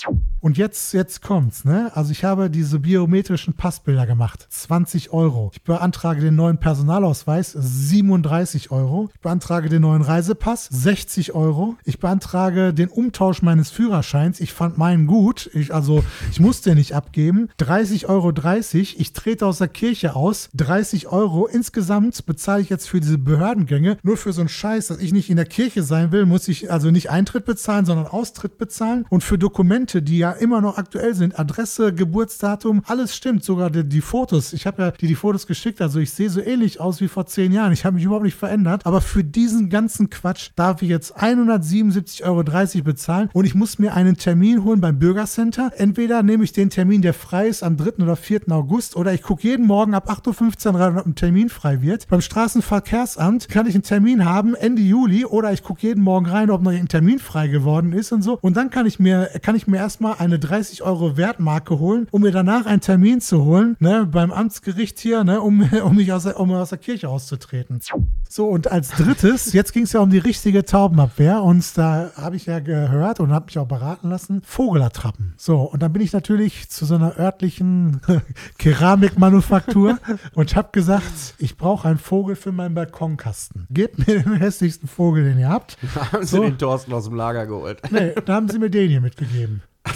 Und 0.45 0.59
jetzt, 0.59 0.93
jetzt 0.93 1.23
kommt's, 1.23 1.65
ne? 1.65 1.91
Also 1.95 2.11
ich 2.11 2.23
habe 2.23 2.51
diese 2.51 2.77
biometrischen 2.77 3.55
Passbilder 3.55 4.05
gemacht. 4.05 4.45
20 4.47 5.09
Euro. 5.11 5.49
Ich 5.51 5.63
beantrage 5.63 6.21
den 6.21 6.35
neuen 6.35 6.59
Personalausweis. 6.59 7.51
37 7.53 8.69
Euro. 8.69 9.09
Ich 9.15 9.21
beantrage 9.21 9.69
den 9.69 9.81
neuen 9.81 10.03
Reisepass. 10.03 10.69
60 10.71 11.33
Euro. 11.33 11.77
Ich 11.83 11.97
beantrage 11.97 12.75
den 12.75 12.89
Umtausch 12.89 13.41
meines 13.41 13.71
Führerscheins. 13.71 14.39
Ich 14.39 14.53
fand 14.53 14.77
meinen 14.77 15.07
gut. 15.07 15.49
Ich, 15.55 15.73
also, 15.73 16.03
ich 16.29 16.39
musste 16.39 16.75
nicht 16.75 16.93
abgeben. 16.93 17.49
30 17.57 18.07
Euro 18.07 18.31
30. 18.31 18.99
Ich 18.99 19.13
trete 19.13 19.47
aus 19.47 19.57
der 19.57 19.67
Kirche 19.67 20.15
aus. 20.15 20.49
30 20.53 21.07
Euro. 21.07 21.47
Insgesamt 21.47 22.23
bezahle 22.27 22.61
ich 22.61 22.69
jetzt 22.69 22.87
für 22.87 22.99
diese 22.99 23.17
Behördengänge. 23.17 23.97
Nur 24.03 24.15
für 24.15 24.31
so 24.31 24.41
einen 24.41 24.49
Scheiß, 24.49 24.89
dass 24.89 24.99
ich 24.99 25.11
nicht 25.11 25.31
in 25.31 25.37
der 25.37 25.47
Kirche 25.47 25.81
sein 25.81 26.11
will, 26.11 26.27
muss 26.27 26.47
ich 26.47 26.71
also 26.71 26.91
nicht 26.91 27.09
Eintritt 27.09 27.45
bezahlen, 27.45 27.87
sondern 27.87 28.05
Austritt 28.05 28.59
bezahlen. 28.59 29.07
Und 29.09 29.23
für 29.23 29.39
Dokumente, 29.39 30.03
die 30.03 30.19
ja 30.19 30.34
immer 30.39 30.61
noch 30.61 30.77
aktuell 30.77 31.13
sind, 31.13 31.39
Adresse, 31.39 31.93
Geburtsdatum, 31.93 32.81
alles 32.85 33.15
stimmt. 33.15 33.43
Sogar 33.43 33.69
die, 33.69 33.83
die 33.83 34.01
Fotos. 34.01 34.53
Ich 34.53 34.65
habe 34.65 34.81
ja 34.81 34.91
die, 34.91 35.07
die 35.07 35.15
Fotos 35.15 35.47
geschickt. 35.47 35.81
Also 35.81 35.99
ich 35.99 36.11
sehe 36.11 36.29
so 36.29 36.41
ähnlich 36.41 36.79
aus 36.79 37.01
wie 37.01 37.07
vor 37.07 37.25
zehn 37.25 37.51
Jahren. 37.51 37.71
Ich 37.71 37.85
habe 37.85 37.95
mich 37.95 38.05
überhaupt 38.05 38.25
nicht 38.25 38.37
verändert. 38.37 38.85
Aber 38.85 39.01
für 39.01 39.23
diesen 39.23 39.69
ganzen 39.69 40.09
Quatsch 40.09 40.51
darf 40.55 40.81
ich 40.81 40.89
jetzt 40.89 41.17
177,30 41.17 42.23
Euro 42.25 42.83
bezahlen 42.83 43.29
und 43.33 43.45
ich 43.45 43.55
muss 43.55 43.79
mir 43.79 43.93
einen 43.93 44.17
Termin 44.17 44.63
holen 44.63 44.81
beim 44.81 44.99
Bürgercenter. 44.99 45.71
Entweder 45.77 46.23
nehme 46.23 46.43
ich 46.43 46.53
den 46.53 46.69
Termin, 46.69 47.01
der 47.01 47.13
frei 47.13 47.47
ist 47.47 47.63
am 47.63 47.77
3. 47.77 48.03
oder 48.03 48.15
4. 48.15 48.41
August 48.51 48.95
oder 48.95 49.13
ich 49.13 49.21
gucke 49.21 49.43
jeden 49.43 49.65
Morgen 49.65 49.93
ab 49.93 50.09
8.15 50.09 50.73
Uhr 50.73 50.79
rein, 50.79 50.97
ob 50.97 51.05
ein 51.05 51.15
Termin 51.15 51.49
frei 51.49 51.81
wird. 51.81 52.07
Beim 52.07 52.21
Straßenverkehrsamt 52.21 53.49
kann 53.49 53.67
ich 53.67 53.75
einen 53.75 53.83
Termin 53.83 54.25
haben 54.25 54.55
Ende 54.55 54.81
Juli 54.81 55.25
oder 55.25 55.51
ich 55.51 55.63
gucke 55.63 55.87
jeden 55.87 56.03
Morgen 56.03 56.25
rein, 56.25 56.49
ob 56.49 56.61
noch 56.61 56.71
ein 56.71 56.87
Termin 56.87 57.19
frei 57.19 57.47
geworden 57.47 57.93
ist 57.93 58.11
und 58.11 58.21
so. 58.21 58.37
Und 58.41 58.57
dann 58.57 58.69
kann 58.69 58.85
ich 58.85 58.99
mir, 58.99 59.29
kann 59.41 59.55
ich 59.55 59.67
mir 59.67 59.77
erstmal 59.77 60.15
eine 60.25 60.39
30 60.39 60.83
Euro 60.83 61.17
Wertmarke 61.17 61.79
holen, 61.79 62.07
um 62.11 62.21
mir 62.21 62.31
danach 62.31 62.65
einen 62.65 62.81
Termin 62.81 63.21
zu 63.21 63.43
holen, 63.45 63.75
ne, 63.79 64.07
beim 64.09 64.31
Amtsgericht 64.31 64.99
hier, 64.99 65.23
ne, 65.23 65.41
um, 65.41 65.61
um 65.83 65.95
mich 65.95 66.11
aus 66.11 66.23
der, 66.23 66.39
um 66.39 66.51
aus 66.51 66.69
der 66.69 66.77
Kirche 66.77 67.09
auszutreten. 67.09 67.79
So, 68.27 68.47
und 68.47 68.71
als 68.71 68.89
drittes, 68.89 69.53
jetzt 69.53 69.71
ging 69.71 69.83
es 69.83 69.93
ja 69.93 70.01
um 70.01 70.09
die 70.09 70.17
richtige 70.17 70.65
Taubenabwehr 70.65 71.41
und 71.41 71.77
da 71.77 72.11
habe 72.15 72.35
ich 72.35 72.45
ja 72.47 72.59
gehört 72.59 73.19
und 73.19 73.31
habe 73.31 73.45
mich 73.45 73.57
auch 73.57 73.67
beraten 73.67 74.09
lassen, 74.09 74.41
Vogelattrappen. 74.43 75.33
So, 75.37 75.61
und 75.61 75.81
dann 75.81 75.93
bin 75.93 76.01
ich 76.01 76.11
natürlich 76.11 76.69
zu 76.69 76.85
so 76.85 76.95
einer 76.95 77.17
örtlichen 77.17 78.01
Keramikmanufaktur 78.57 79.99
und 80.33 80.55
habe 80.55 80.69
gesagt, 80.71 81.35
ich 81.37 81.57
brauche 81.57 81.87
einen 81.87 81.97
Vogel 81.97 82.35
für 82.35 82.51
meinen 82.51 82.75
Balkonkasten. 82.75 83.67
Gebt 83.69 84.05
mir 84.07 84.21
den 84.21 84.35
hässlichsten 84.35 84.87
Vogel, 84.87 85.23
den 85.23 85.39
ihr 85.39 85.49
habt. 85.49 85.77
Haben 86.11 86.25
So. 86.25 86.41
sie 86.41 86.49
den 86.49 86.57
Thorsten 86.57 86.93
aus 86.93 87.05
dem 87.05 87.15
Lager 87.15 87.45
geholt. 87.45 87.81
Nee, 87.91 88.13
da 88.25 88.33
haben 88.33 88.49
sie 88.49 88.59
mir 88.59 88.69
den 88.69 88.89
hier 88.89 89.01
mitgegeben. 89.01 89.61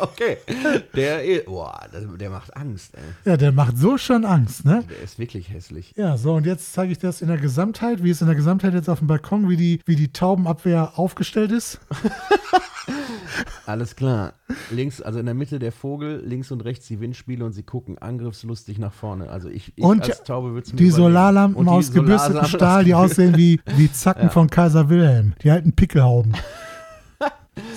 Okay. 0.00 0.36
Der, 0.94 1.42
boah, 1.46 1.80
der, 2.18 2.30
macht 2.30 2.56
Angst, 2.56 2.94
ey. 2.94 3.30
Ja, 3.30 3.36
der 3.36 3.52
macht 3.52 3.78
so 3.78 3.98
schon 3.98 4.24
Angst, 4.24 4.64
ne? 4.64 4.84
Der 4.88 5.02
ist 5.02 5.18
wirklich 5.18 5.50
hässlich. 5.50 5.94
Ja, 5.96 6.16
so, 6.16 6.34
und 6.34 6.46
jetzt 6.46 6.72
zeige 6.72 6.92
ich 6.92 6.98
das 6.98 7.20
in 7.22 7.28
der 7.28 7.36
Gesamtheit, 7.36 8.02
wie 8.02 8.10
es 8.10 8.20
in 8.20 8.26
der 8.26 8.36
Gesamtheit 8.36 8.74
jetzt 8.74 8.88
auf 8.88 8.98
dem 8.98 9.08
Balkon, 9.08 9.48
wie 9.48 9.56
die, 9.56 9.80
wie 9.86 9.96
die 9.96 10.12
Taubenabwehr 10.12 10.92
aufgestellt 10.98 11.52
ist. 11.52 11.80
Alles 13.66 13.96
klar. 13.96 14.32
Links, 14.70 15.02
also 15.02 15.18
in 15.18 15.26
der 15.26 15.34
Mitte 15.34 15.58
der 15.58 15.72
Vogel, 15.72 16.22
links 16.24 16.50
und 16.50 16.64
rechts 16.64 16.86
die 16.86 17.00
Windspiele 17.00 17.44
und 17.44 17.52
sie 17.52 17.62
gucken 17.62 17.98
angriffslustig 17.98 18.78
nach 18.78 18.92
vorne. 18.92 19.28
Also 19.30 19.48
ich, 19.50 19.72
ich 19.76 19.84
Und 19.84 20.04
als 20.04 20.22
Taube 20.24 20.52
würde 20.52 20.66
es 20.66 20.72
mir 20.72 20.78
Die 20.78 20.84
überlegen. 20.84 21.02
Solarlampen 21.04 21.56
Und 21.60 21.68
aus 21.68 21.92
gebürstetem 21.92 22.46
Stahl, 22.46 22.84
die 22.84 22.94
aus 22.94 23.10
aussehen 23.10 23.36
wie, 23.36 23.60
wie 23.76 23.92
Zacken 23.92 24.22
Ja. 24.28 24.30
von 24.30 24.48
Kaiser 24.48 24.88
Wilhelm. 24.88 25.34
Die 25.42 25.50
alten 25.50 25.72
Pickelhauben. 25.74 26.34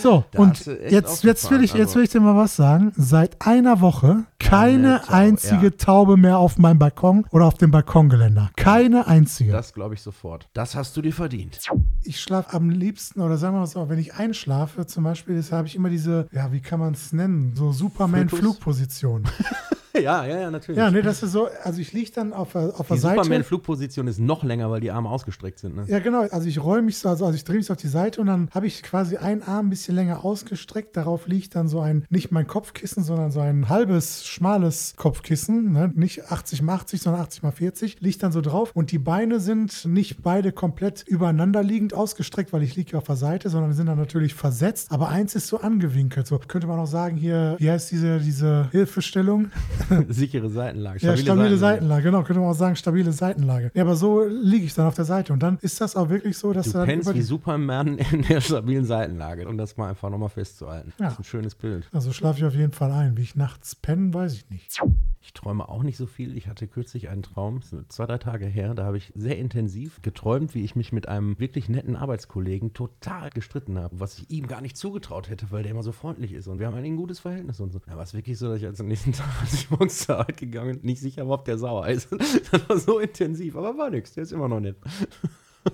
So, 0.02 0.24
Da 0.32 0.40
und 0.40 0.66
jetzt, 0.66 1.24
jetzt, 1.24 1.52
will 1.52 1.64
ich, 1.64 1.74
jetzt 1.74 1.96
will 1.96 2.04
ich 2.04 2.10
dir 2.10 2.20
mal 2.20 2.36
was 2.36 2.56
sagen. 2.56 2.92
Seit 2.96 3.46
einer 3.46 3.82
Woche 3.82 4.26
keine 4.40 5.00
Taube, 5.02 5.14
einzige 5.14 5.66
ja. 5.68 5.74
Taube 5.78 6.18
mehr 6.18 6.38
auf 6.38 6.58
meinem 6.58 6.80
Balkon 6.80 7.26
oder 7.32 7.46
auf 7.46 7.56
dem 7.56 7.72
Balkongeländer. 7.72 8.52
Keine 8.56 9.08
einzige. 9.08 9.52
Das 9.52 9.74
glaube 9.74 9.94
ich 9.96 10.02
sofort. 10.02 10.50
Das 10.54 10.76
hast 10.76 10.98
du 10.98 11.02
dir 11.02 11.14
verdient. 11.14 11.60
ich 12.04 12.20
schlafe 12.20 12.54
am 12.54 12.70
liebsten, 12.70 13.22
oder 13.22 13.38
sagen 13.38 13.56
wir 13.56 13.60
mal 13.60 13.68
so, 13.68 13.90
wenn 13.90 14.00
ich 14.00 14.16
einschlafe 14.16 14.86
zum 14.86 15.04
Beispiel, 15.04 15.42
habe 15.52 15.68
ich 15.68 15.76
immer 15.76 15.90
diese, 15.90 16.28
ja, 16.32 16.52
wie 16.52 16.62
kann 16.62 16.80
man 16.80 16.94
es 16.94 17.14
nennen, 17.14 17.54
so? 17.56 17.72
Superman-Flugposition. 17.72 19.24
ja, 20.02 20.26
ja, 20.26 20.40
ja, 20.42 20.52
natürlich. 20.52 20.78
Ja, 20.80 20.90
nee, 20.92 21.02
das 21.02 21.22
ist 21.24 21.32
so, 21.32 21.48
also 21.64 21.80
ich 21.82 21.92
liege 21.94 22.12
dann 22.14 22.34
auf, 22.34 22.54
der- 22.54 22.74
auf 22.80 22.88
der 22.88 22.98
Seite. 22.98 23.16
Superman-Flugposition 23.24 24.08
ist 24.08 24.20
noch 24.20 24.44
länger, 24.44 24.70
weil 24.72 24.82
die 24.82 24.92
Arme 24.92 25.10
ausgestreckt 25.10 25.60
sind. 25.60 25.76
Ne? 25.76 25.86
Ja, 25.88 26.00
genau. 26.00 26.22
Also 26.32 26.48
ich 26.48 26.64
räume 26.64 26.84
mich 26.84 26.98
so, 26.98 27.10
also, 27.10 27.26
also 27.26 27.36
ich 27.36 27.44
drehe 27.44 27.58
mich 27.58 27.66
so 27.66 27.74
auf 27.74 27.80
die 27.80 27.88
Seite 27.88 28.22
und 28.22 28.28
dann 28.28 28.50
habe 28.52 28.68
ich 28.68 28.84
quasi 28.84 29.18
einen 29.18 29.44
Arm 29.44 29.68
ein 29.68 29.70
bisschen 29.70 29.96
länger 29.96 30.24
ausgestreckt. 30.24 30.96
Darauf 30.98 31.28
liegt 31.28 31.56
dann 31.56 31.68
so 31.68 31.80
ein, 31.82 32.06
nicht 32.10 32.32
mein 32.32 32.48
Kopfkissen, 32.48 33.04
sondern 33.04 33.32
so 33.32 33.40
ein 33.40 33.70
halbes, 33.70 34.26
schmales 34.26 34.94
Kopfkissen. 34.98 35.72
Ne? 35.72 35.92
Nicht 35.96 36.32
80 36.32 36.62
mal 36.62 36.76
80, 36.76 37.02
sondern 37.02 37.22
80 37.24 37.44
mal 37.44 37.52
40. 37.52 38.02
Liegt 38.02 38.24
dann 38.24 38.32
so 38.32 38.42
drauf. 38.42 38.72
Und 38.74 38.92
die 38.92 39.00
Beine 39.00 39.40
sind 39.40 39.86
nicht 39.86 40.22
beide 40.24 40.52
komplett 40.52 41.04
übereinander 41.08 41.64
liegend 41.64 41.94
ausgestreckt, 41.94 42.54
weil 42.54 42.64
ich 42.64 42.76
liege 42.76 42.98
auf 42.98 43.04
der 43.06 43.16
Seite, 43.18 43.50
sondern 43.50 43.74
sind 43.74 43.88
dann 43.88 43.98
natürlich 43.98 44.34
versetzt. 44.34 44.92
Aber 44.92 45.10
eins 45.10 45.36
ist 45.36 45.48
so 45.48 45.60
angewinkelt. 45.60 46.28
So 46.28 46.40
könnte 46.40 46.68
man 46.68 46.80
auch 46.80 46.88
sagen, 46.88 47.18
hier, 47.18 47.56
wie 47.60 47.70
heißt 47.70 47.92
diese, 47.92 48.20
diese 48.20 48.70
Hilfestellung? 48.72 49.52
Sichere 50.10 50.50
Seitenlage. 50.50 51.00
Ja, 51.06 51.18
stabile 51.18 51.58
Seitenlage, 51.58 52.04
genau, 52.04 52.24
könnte 52.24 52.40
man 52.40 52.50
auch 52.50 52.56
sagen, 52.56 52.76
stabile 52.76 53.12
Seitenlage. 53.12 53.72
Ja, 53.74 53.84
aber 53.84 53.96
so 53.96 54.24
liege 54.24 54.66
ich 54.66 54.74
dann 54.74 54.88
auf 54.88 54.96
der 54.96 55.06
Seite 55.06 55.34
und 55.34 55.42
dann 55.42 55.58
ist 55.62 55.82
das 55.82 55.96
auch 55.96 56.10
wirklich 56.10 56.38
so, 56.38 56.54
dass 56.54 56.68
Du 56.68 56.74
dann 56.74 56.86
pennst 56.86 57.14
wie 57.14 57.22
Superman 57.22 57.98
in 58.12 58.24
der 58.24 58.42
stabilen 58.42 58.86
Seitenlage, 58.86 59.48
um 59.48 59.58
das 59.58 59.78
mal 59.78 59.90
einfach 59.90 60.10
nochmal 60.10 60.30
festzuhalten. 60.30 60.94
Ja. 60.98 61.06
Das 61.06 61.14
ist 61.14 61.20
ein 61.20 61.24
schönes 61.24 61.56
Bild. 61.56 61.88
Also 61.92 62.12
schlafe 62.12 62.40
ich 62.40 62.46
auf 62.46 62.56
jeden 62.56 62.74
Fall 62.74 62.92
ein. 62.92 63.18
Wie 63.18 63.22
ich 63.22 63.36
nachts 63.36 63.76
penne, 63.76 64.14
weiß 64.14 64.34
ich 64.34 64.50
nicht. 64.50 64.82
Ich 65.24 65.34
träume 65.34 65.70
auch 65.70 65.84
nicht 65.84 65.98
so 65.98 66.08
viel. 66.08 66.36
Ich 66.36 66.48
hatte 66.48 66.68
kürzlich 66.68 67.10
einen 67.10 67.22
Traum, 67.22 67.62
zwei, 67.62 68.06
drei 68.06 68.18
Tage 68.18 68.48
her, 68.48 68.74
da 68.74 68.86
habe 68.86 68.98
ich 68.98 69.12
sehr 69.16 69.38
intensiv 69.38 70.02
geträumt, 70.02 70.56
wie 70.56 70.64
ich 70.64 70.76
mich 70.76 70.92
mit 70.92 71.08
einem 71.08 71.40
wirklich 71.40 71.70
netten 71.70 71.96
Arbeitskollegen 71.96 72.74
total 72.74 73.30
gestritten 73.30 73.78
habe, 73.78 74.00
was 74.00 74.18
ich 74.18 74.30
ihm 74.32 74.48
gar 74.48 74.62
nicht 74.62 74.78
zugetraut 74.78 75.30
hätte, 75.30 75.52
weil 75.52 75.64
der 75.64 75.72
immer 75.72 75.84
so 75.84 75.92
freundlich 75.92 76.34
ist 76.34 76.48
und 76.48 76.60
wir 76.60 76.68
haben 76.68 76.76
ein 76.76 76.96
gutes 76.96 77.20
Verhältnis 77.20 77.60
und 77.60 77.72
so. 77.72 77.80
Da 77.86 77.96
war 77.96 78.04
es 78.04 78.14
wirklich 78.14 78.38
so, 78.38 78.50
dass 78.50 78.58
ich 78.58 78.66
als 78.66 78.82
am 78.82 78.88
nächsten 78.88 79.12
Tag, 79.14 79.30
als 79.42 79.54
ich 79.54 79.71
morgens 79.72 80.00
zur 80.00 80.20
Arbeit 80.20 80.38
gegangen 80.38 80.80
nicht 80.84 81.02
sicher 81.02 81.28
ob 81.28 81.46
der 81.46 81.58
sauer 81.58 81.88
ist. 81.88 82.10
Das 82.52 82.70
war 82.70 82.78
so 82.78 83.00
intensiv, 83.00 83.56
aber 83.56 83.78
war 83.78 83.90
nix, 83.90 84.14
der 84.14 84.24
ist 84.24 84.32
immer 84.32 84.48
noch 84.48 84.60
nett. 84.60 84.78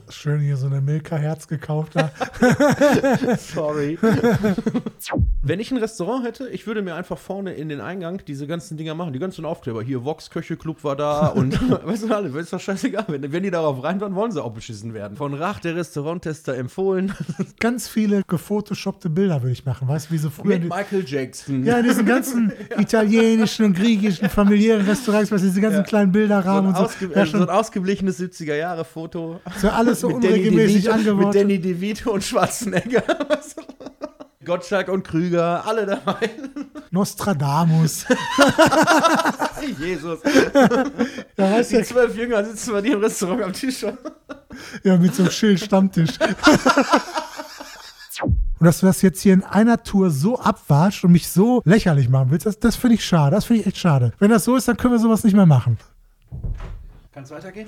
Schön 0.10 0.42
hier 0.42 0.58
so 0.58 0.68
eine 0.68 0.82
Milka-Herz 0.82 1.48
gekauft. 1.48 1.94
Da. 1.96 2.12
Sorry. 3.38 3.98
Wenn 5.42 5.60
ich 5.60 5.72
ein 5.72 5.78
Restaurant 5.78 6.26
hätte, 6.26 6.50
ich 6.50 6.68
würde 6.68 6.82
mir 6.82 6.96
einfach 6.96 7.18
vorne 7.18 7.54
in 7.54 7.70
den 7.70 7.80
Eingang 7.80 8.22
diese 8.28 8.48
ganzen 8.48 8.76
Dinger 8.78 8.96
machen, 8.96 9.14
die 9.14 9.20
ganzen 9.20 9.46
Aufkleber. 9.46 9.82
Hier, 9.82 10.04
Vox 10.04 10.30
Köche 10.30 10.58
Club 10.58 10.84
war 10.84 10.96
da 10.96 11.28
und 11.36 11.58
weißt 11.86 12.04
du 12.04 12.14
alle, 12.14 12.38
ist 12.38 12.52
doch 12.52 12.60
scheißegal. 12.60 13.06
Wenn, 13.08 13.32
wenn 13.32 13.44
die 13.44 13.52
darauf 13.52 13.82
rein 13.84 14.02
waren, 14.02 14.14
wollen 14.16 14.32
sie 14.32 14.44
auch 14.44 14.52
beschissen 14.52 14.94
werden. 14.94 15.16
Von 15.16 15.34
Rach, 15.34 15.60
der 15.60 15.76
Restauranttester, 15.76 16.56
empfohlen. 16.56 17.14
Ganz 17.60 17.88
viele 17.88 18.24
gefotoshoppte 18.28 19.10
Bilder 19.10 19.42
würde 19.42 19.54
ich 19.54 19.66
machen. 19.66 19.88
Weißt 19.88 20.10
du, 20.10 20.14
wie 20.14 20.18
so 20.18 20.30
früher. 20.30 20.56
Mit 20.56 20.64
Die, 20.64 20.68
Michael 20.68 21.06
Jackson. 21.06 21.64
ja, 21.64 21.78
in 21.80 21.86
diesen 21.86 22.06
ganzen 22.06 22.52
italienischen 22.78 23.66
und 23.66 23.74
griechischen 23.78 24.30
familiären 24.30 24.86
Restaurants, 24.86 25.32
weißt 25.32 25.44
du, 25.44 25.48
diese 25.48 25.62
ganzen 25.62 25.84
kleinen 25.84 26.12
So 26.12 26.20
Bilderrahmen 26.20 26.76
ein, 26.76 26.76
und 26.76 26.76
so. 26.76 26.84
ausge 26.84 27.06
Ja, 27.14 27.22
äh, 27.22 27.26
so 27.26 27.32
schon, 27.32 27.42
ein 27.44 27.50
ausgeblichenes 27.50 28.20
70er-Jahre-Foto. 28.20 29.40
so 29.58 29.70
alles 29.78 30.00
so 30.02 30.08
unregelmäßig 30.08 30.84
DeVito, 30.84 30.96
mit 30.96 31.08
angeworfen. 31.08 31.40
Danny 31.40 31.60
DeVito 31.60 32.12
und 32.12 32.24
Schwarzenegger. 32.24 33.04
Gottschalk 34.46 34.88
und 34.88 35.04
Krüger, 35.04 35.66
alle 35.66 35.86
dabei. 35.86 36.30
Nostradamus. 36.92 38.06
Jesus. 39.78 40.20
Ja, 41.36 41.52
weißt 41.52 41.72
Die 41.74 41.84
zwölf 41.84 42.16
Jünger 42.16 42.46
sitzen 42.46 42.72
bei 42.72 42.82
dir 42.82 42.94
im 42.94 43.02
Restaurant 43.02 43.44
am 43.44 43.52
Tisch. 43.52 43.86
ja, 44.84 44.98
mit 44.98 45.14
so 45.14 45.24
einem 45.24 45.32
Schild 45.34 45.60
Stammtisch. 45.60 46.18
Und 48.22 48.66
dass 48.66 48.80
du 48.80 48.86
das 48.86 49.02
jetzt 49.02 49.22
hier 49.22 49.34
in 49.34 49.44
einer 49.44 49.84
Tour 49.84 50.10
so 50.12 50.40
abwatscht 50.40 51.04
und 51.04 51.12
mich 51.12 51.28
so 51.28 51.62
lächerlich 51.66 52.08
machen 52.08 52.32
willst, 52.32 52.46
das, 52.46 52.58
das 52.58 52.78
finde 52.78 52.96
ich 52.96 53.06
schade. 53.06 53.36
Das 53.36 53.44
finde 53.44 53.62
ich 53.62 53.68
echt 53.68 53.78
schade. 53.78 54.14
Wenn 54.18 54.32
das 54.32 54.46
so 54.46 54.56
ist, 54.56 54.70
dann 54.70 54.78
können 54.78 54.94
wir 54.94 55.00
sowas 55.00 55.26
nicht 55.26 55.36
mehr 55.36 55.46
machen. 55.46 55.78
Kann 57.12 57.24
es 57.24 57.32
weitergehen? 57.32 57.68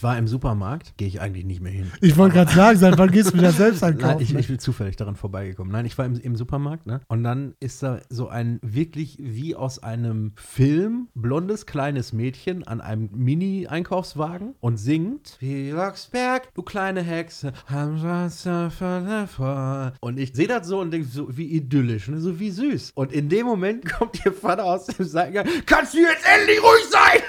Ich 0.00 0.04
war 0.04 0.16
im 0.16 0.26
Supermarkt, 0.28 0.96
gehe 0.96 1.08
ich 1.08 1.20
eigentlich 1.20 1.44
nicht 1.44 1.60
mehr 1.60 1.72
hin. 1.72 1.92
Ich 2.00 2.16
wollte 2.16 2.36
gerade 2.36 2.50
sagen, 2.50 2.78
seit 2.78 2.96
wann 2.96 3.10
gehst 3.10 3.34
du 3.34 3.36
wieder 3.36 3.52
selbst 3.52 3.84
einkaufen? 3.84 4.14
Nein, 4.14 4.22
ich, 4.22 4.34
ich 4.34 4.46
bin 4.46 4.58
zufällig 4.58 4.96
daran 4.96 5.14
vorbeigekommen. 5.14 5.70
Nein, 5.70 5.84
ich 5.84 5.98
war 5.98 6.06
im, 6.06 6.18
im 6.18 6.36
Supermarkt, 6.36 6.86
ne? 6.86 7.02
Und 7.08 7.22
dann 7.22 7.52
ist 7.60 7.82
da 7.82 8.00
so 8.08 8.26
ein 8.26 8.60
wirklich 8.62 9.18
wie 9.20 9.54
aus 9.54 9.82
einem 9.82 10.32
Film 10.36 11.08
blondes 11.14 11.66
kleines 11.66 12.14
Mädchen 12.14 12.66
an 12.66 12.80
einem 12.80 13.10
Mini-Einkaufswagen 13.12 14.54
und 14.60 14.78
singt 14.78 15.36
Wie 15.38 15.70
Blocksberg, 15.70 16.48
du 16.54 16.62
kleine 16.62 17.02
Hexe. 17.02 17.52
Und 20.00 20.18
ich 20.18 20.32
sehe 20.32 20.48
das 20.48 20.66
so 20.66 20.80
und 20.80 20.92
denke 20.92 21.08
so, 21.08 21.36
wie 21.36 21.48
idyllisch, 21.48 22.08
ne? 22.08 22.20
so 22.20 22.40
wie 22.40 22.50
süß. 22.50 22.92
Und 22.94 23.12
in 23.12 23.28
dem 23.28 23.44
Moment 23.44 23.84
kommt 23.98 24.24
ihr 24.24 24.32
Vater 24.32 24.64
aus 24.64 24.86
dem 24.86 25.04
Seitengang. 25.04 25.46
Kannst 25.66 25.92
du 25.92 25.98
jetzt 25.98 26.24
endlich 26.24 26.58
ruhig 26.62 26.86
sein? 26.88 27.20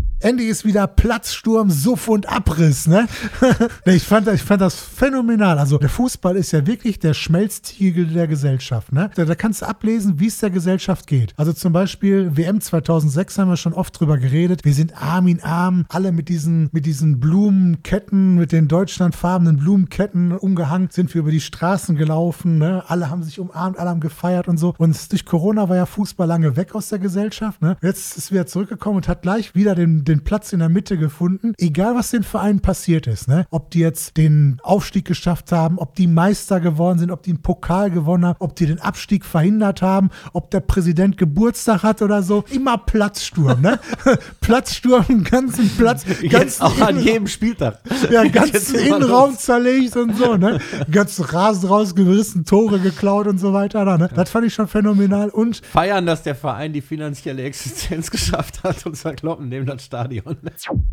Andy 0.20 0.46
ist 0.46 0.64
wieder 0.64 0.86
Platzsturm, 1.10 1.70
Suff 1.70 2.06
und 2.06 2.28
Abriss, 2.28 2.86
ne? 2.86 3.08
Ich, 3.84 4.04
fand, 4.04 4.28
ich 4.28 4.42
fand 4.42 4.60
das 4.60 4.76
phänomenal. 4.76 5.58
Also 5.58 5.76
der 5.76 5.88
Fußball 5.88 6.36
ist 6.36 6.52
ja 6.52 6.64
wirklich 6.68 7.00
der 7.00 7.14
Schmelztiegel 7.14 8.06
der 8.06 8.28
Gesellschaft, 8.28 8.92
ne? 8.92 9.10
Da, 9.16 9.24
da 9.24 9.34
kannst 9.34 9.62
du 9.62 9.66
ablesen, 9.66 10.20
wie 10.20 10.28
es 10.28 10.38
der 10.38 10.50
Gesellschaft 10.50 11.08
geht. 11.08 11.34
Also 11.36 11.52
zum 11.52 11.72
Beispiel 11.72 12.36
WM 12.36 12.60
2006 12.60 13.38
haben 13.38 13.48
wir 13.48 13.56
schon 13.56 13.72
oft 13.72 13.98
drüber 13.98 14.18
geredet. 14.18 14.64
Wir 14.64 14.72
sind 14.72 15.02
arm 15.02 15.26
in 15.26 15.42
arm, 15.42 15.84
alle 15.88 16.12
mit 16.12 16.28
diesen, 16.28 16.68
mit 16.70 16.86
diesen 16.86 17.18
Blumenketten, 17.18 18.36
mit 18.36 18.52
den 18.52 18.68
deutschlandfarbenen 18.68 19.56
Blumenketten 19.56 20.30
umgehangen, 20.30 20.90
sind 20.92 21.12
wir 21.12 21.22
über 21.22 21.32
die 21.32 21.40
Straßen 21.40 21.96
gelaufen, 21.96 22.58
ne? 22.58 22.84
Alle 22.86 23.10
haben 23.10 23.24
sich 23.24 23.40
umarmt, 23.40 23.80
alle 23.80 23.90
haben 23.90 23.98
gefeiert 23.98 24.46
und 24.46 24.58
so. 24.58 24.76
Und 24.78 25.10
durch 25.10 25.24
Corona 25.24 25.68
war 25.68 25.74
ja 25.74 25.86
Fußball 25.86 26.28
lange 26.28 26.54
weg 26.54 26.76
aus 26.76 26.88
der 26.88 27.00
Gesellschaft, 27.00 27.60
ne? 27.62 27.76
Jetzt 27.82 28.16
ist 28.16 28.30
wieder 28.30 28.46
zurückgekommen 28.46 28.98
und 28.98 29.08
hat 29.08 29.22
gleich 29.22 29.56
wieder 29.56 29.74
den, 29.74 30.04
den 30.04 30.22
Platz 30.22 30.52
in 30.52 30.60
der 30.60 30.68
Mitte 30.68 30.99
gefunden. 31.00 31.54
Egal, 31.58 31.96
was 31.96 32.10
den 32.10 32.22
Vereinen 32.22 32.60
passiert 32.60 33.08
ist, 33.08 33.26
ne? 33.26 33.46
Ob 33.50 33.70
die 33.70 33.80
jetzt 33.80 34.16
den 34.16 34.60
Aufstieg 34.62 35.04
geschafft 35.04 35.50
haben, 35.50 35.78
ob 35.78 35.96
die 35.96 36.06
Meister 36.06 36.60
geworden 36.60 37.00
sind, 37.00 37.10
ob 37.10 37.24
die 37.24 37.30
einen 37.30 37.42
Pokal 37.42 37.90
gewonnen 37.90 38.24
haben, 38.24 38.36
ob 38.38 38.54
die 38.54 38.66
den 38.66 38.80
Abstieg 38.80 39.24
verhindert 39.24 39.82
haben, 39.82 40.10
ob 40.32 40.50
der 40.50 40.60
Präsident 40.60 41.16
Geburtstag 41.16 41.82
hat 41.82 42.02
oder 42.02 42.22
so. 42.22 42.44
Immer 42.50 42.78
Platzsturm, 42.78 43.60
ne? 43.60 43.80
Platzsturm, 44.40 45.24
ganzen 45.24 45.68
Platz, 45.70 46.04
ganzen 46.28 46.62
auch 46.62 46.80
an 46.80 47.02
jedem 47.02 47.26
Spieltag. 47.26 47.80
ja, 48.10 48.24
ganzen 48.24 48.76
Innenraum 48.76 49.36
zerlegt 49.36 49.96
und 49.96 50.16
so, 50.16 50.36
ne? 50.36 50.60
Ganzen 50.90 51.24
Rasen 51.24 51.68
rausgerissen, 51.68 52.44
Tore 52.44 52.78
geklaut 52.78 53.26
und 53.26 53.38
so 53.38 53.52
weiter. 53.52 53.98
Ne? 53.98 54.08
Das 54.14 54.30
fand 54.30 54.46
ich 54.46 54.54
schon 54.54 54.68
phänomenal. 54.68 55.30
Und 55.30 55.62
Feiern, 55.64 56.06
dass 56.06 56.22
der 56.22 56.34
Verein 56.34 56.72
die 56.72 56.80
finanzielle 56.80 57.42
Existenz 57.42 58.10
geschafft 58.10 58.62
hat 58.62 58.84
und 58.86 58.96
zerkloppen 58.96 59.48
neben 59.48 59.66
das 59.66 59.84
Stadion. 59.84 60.36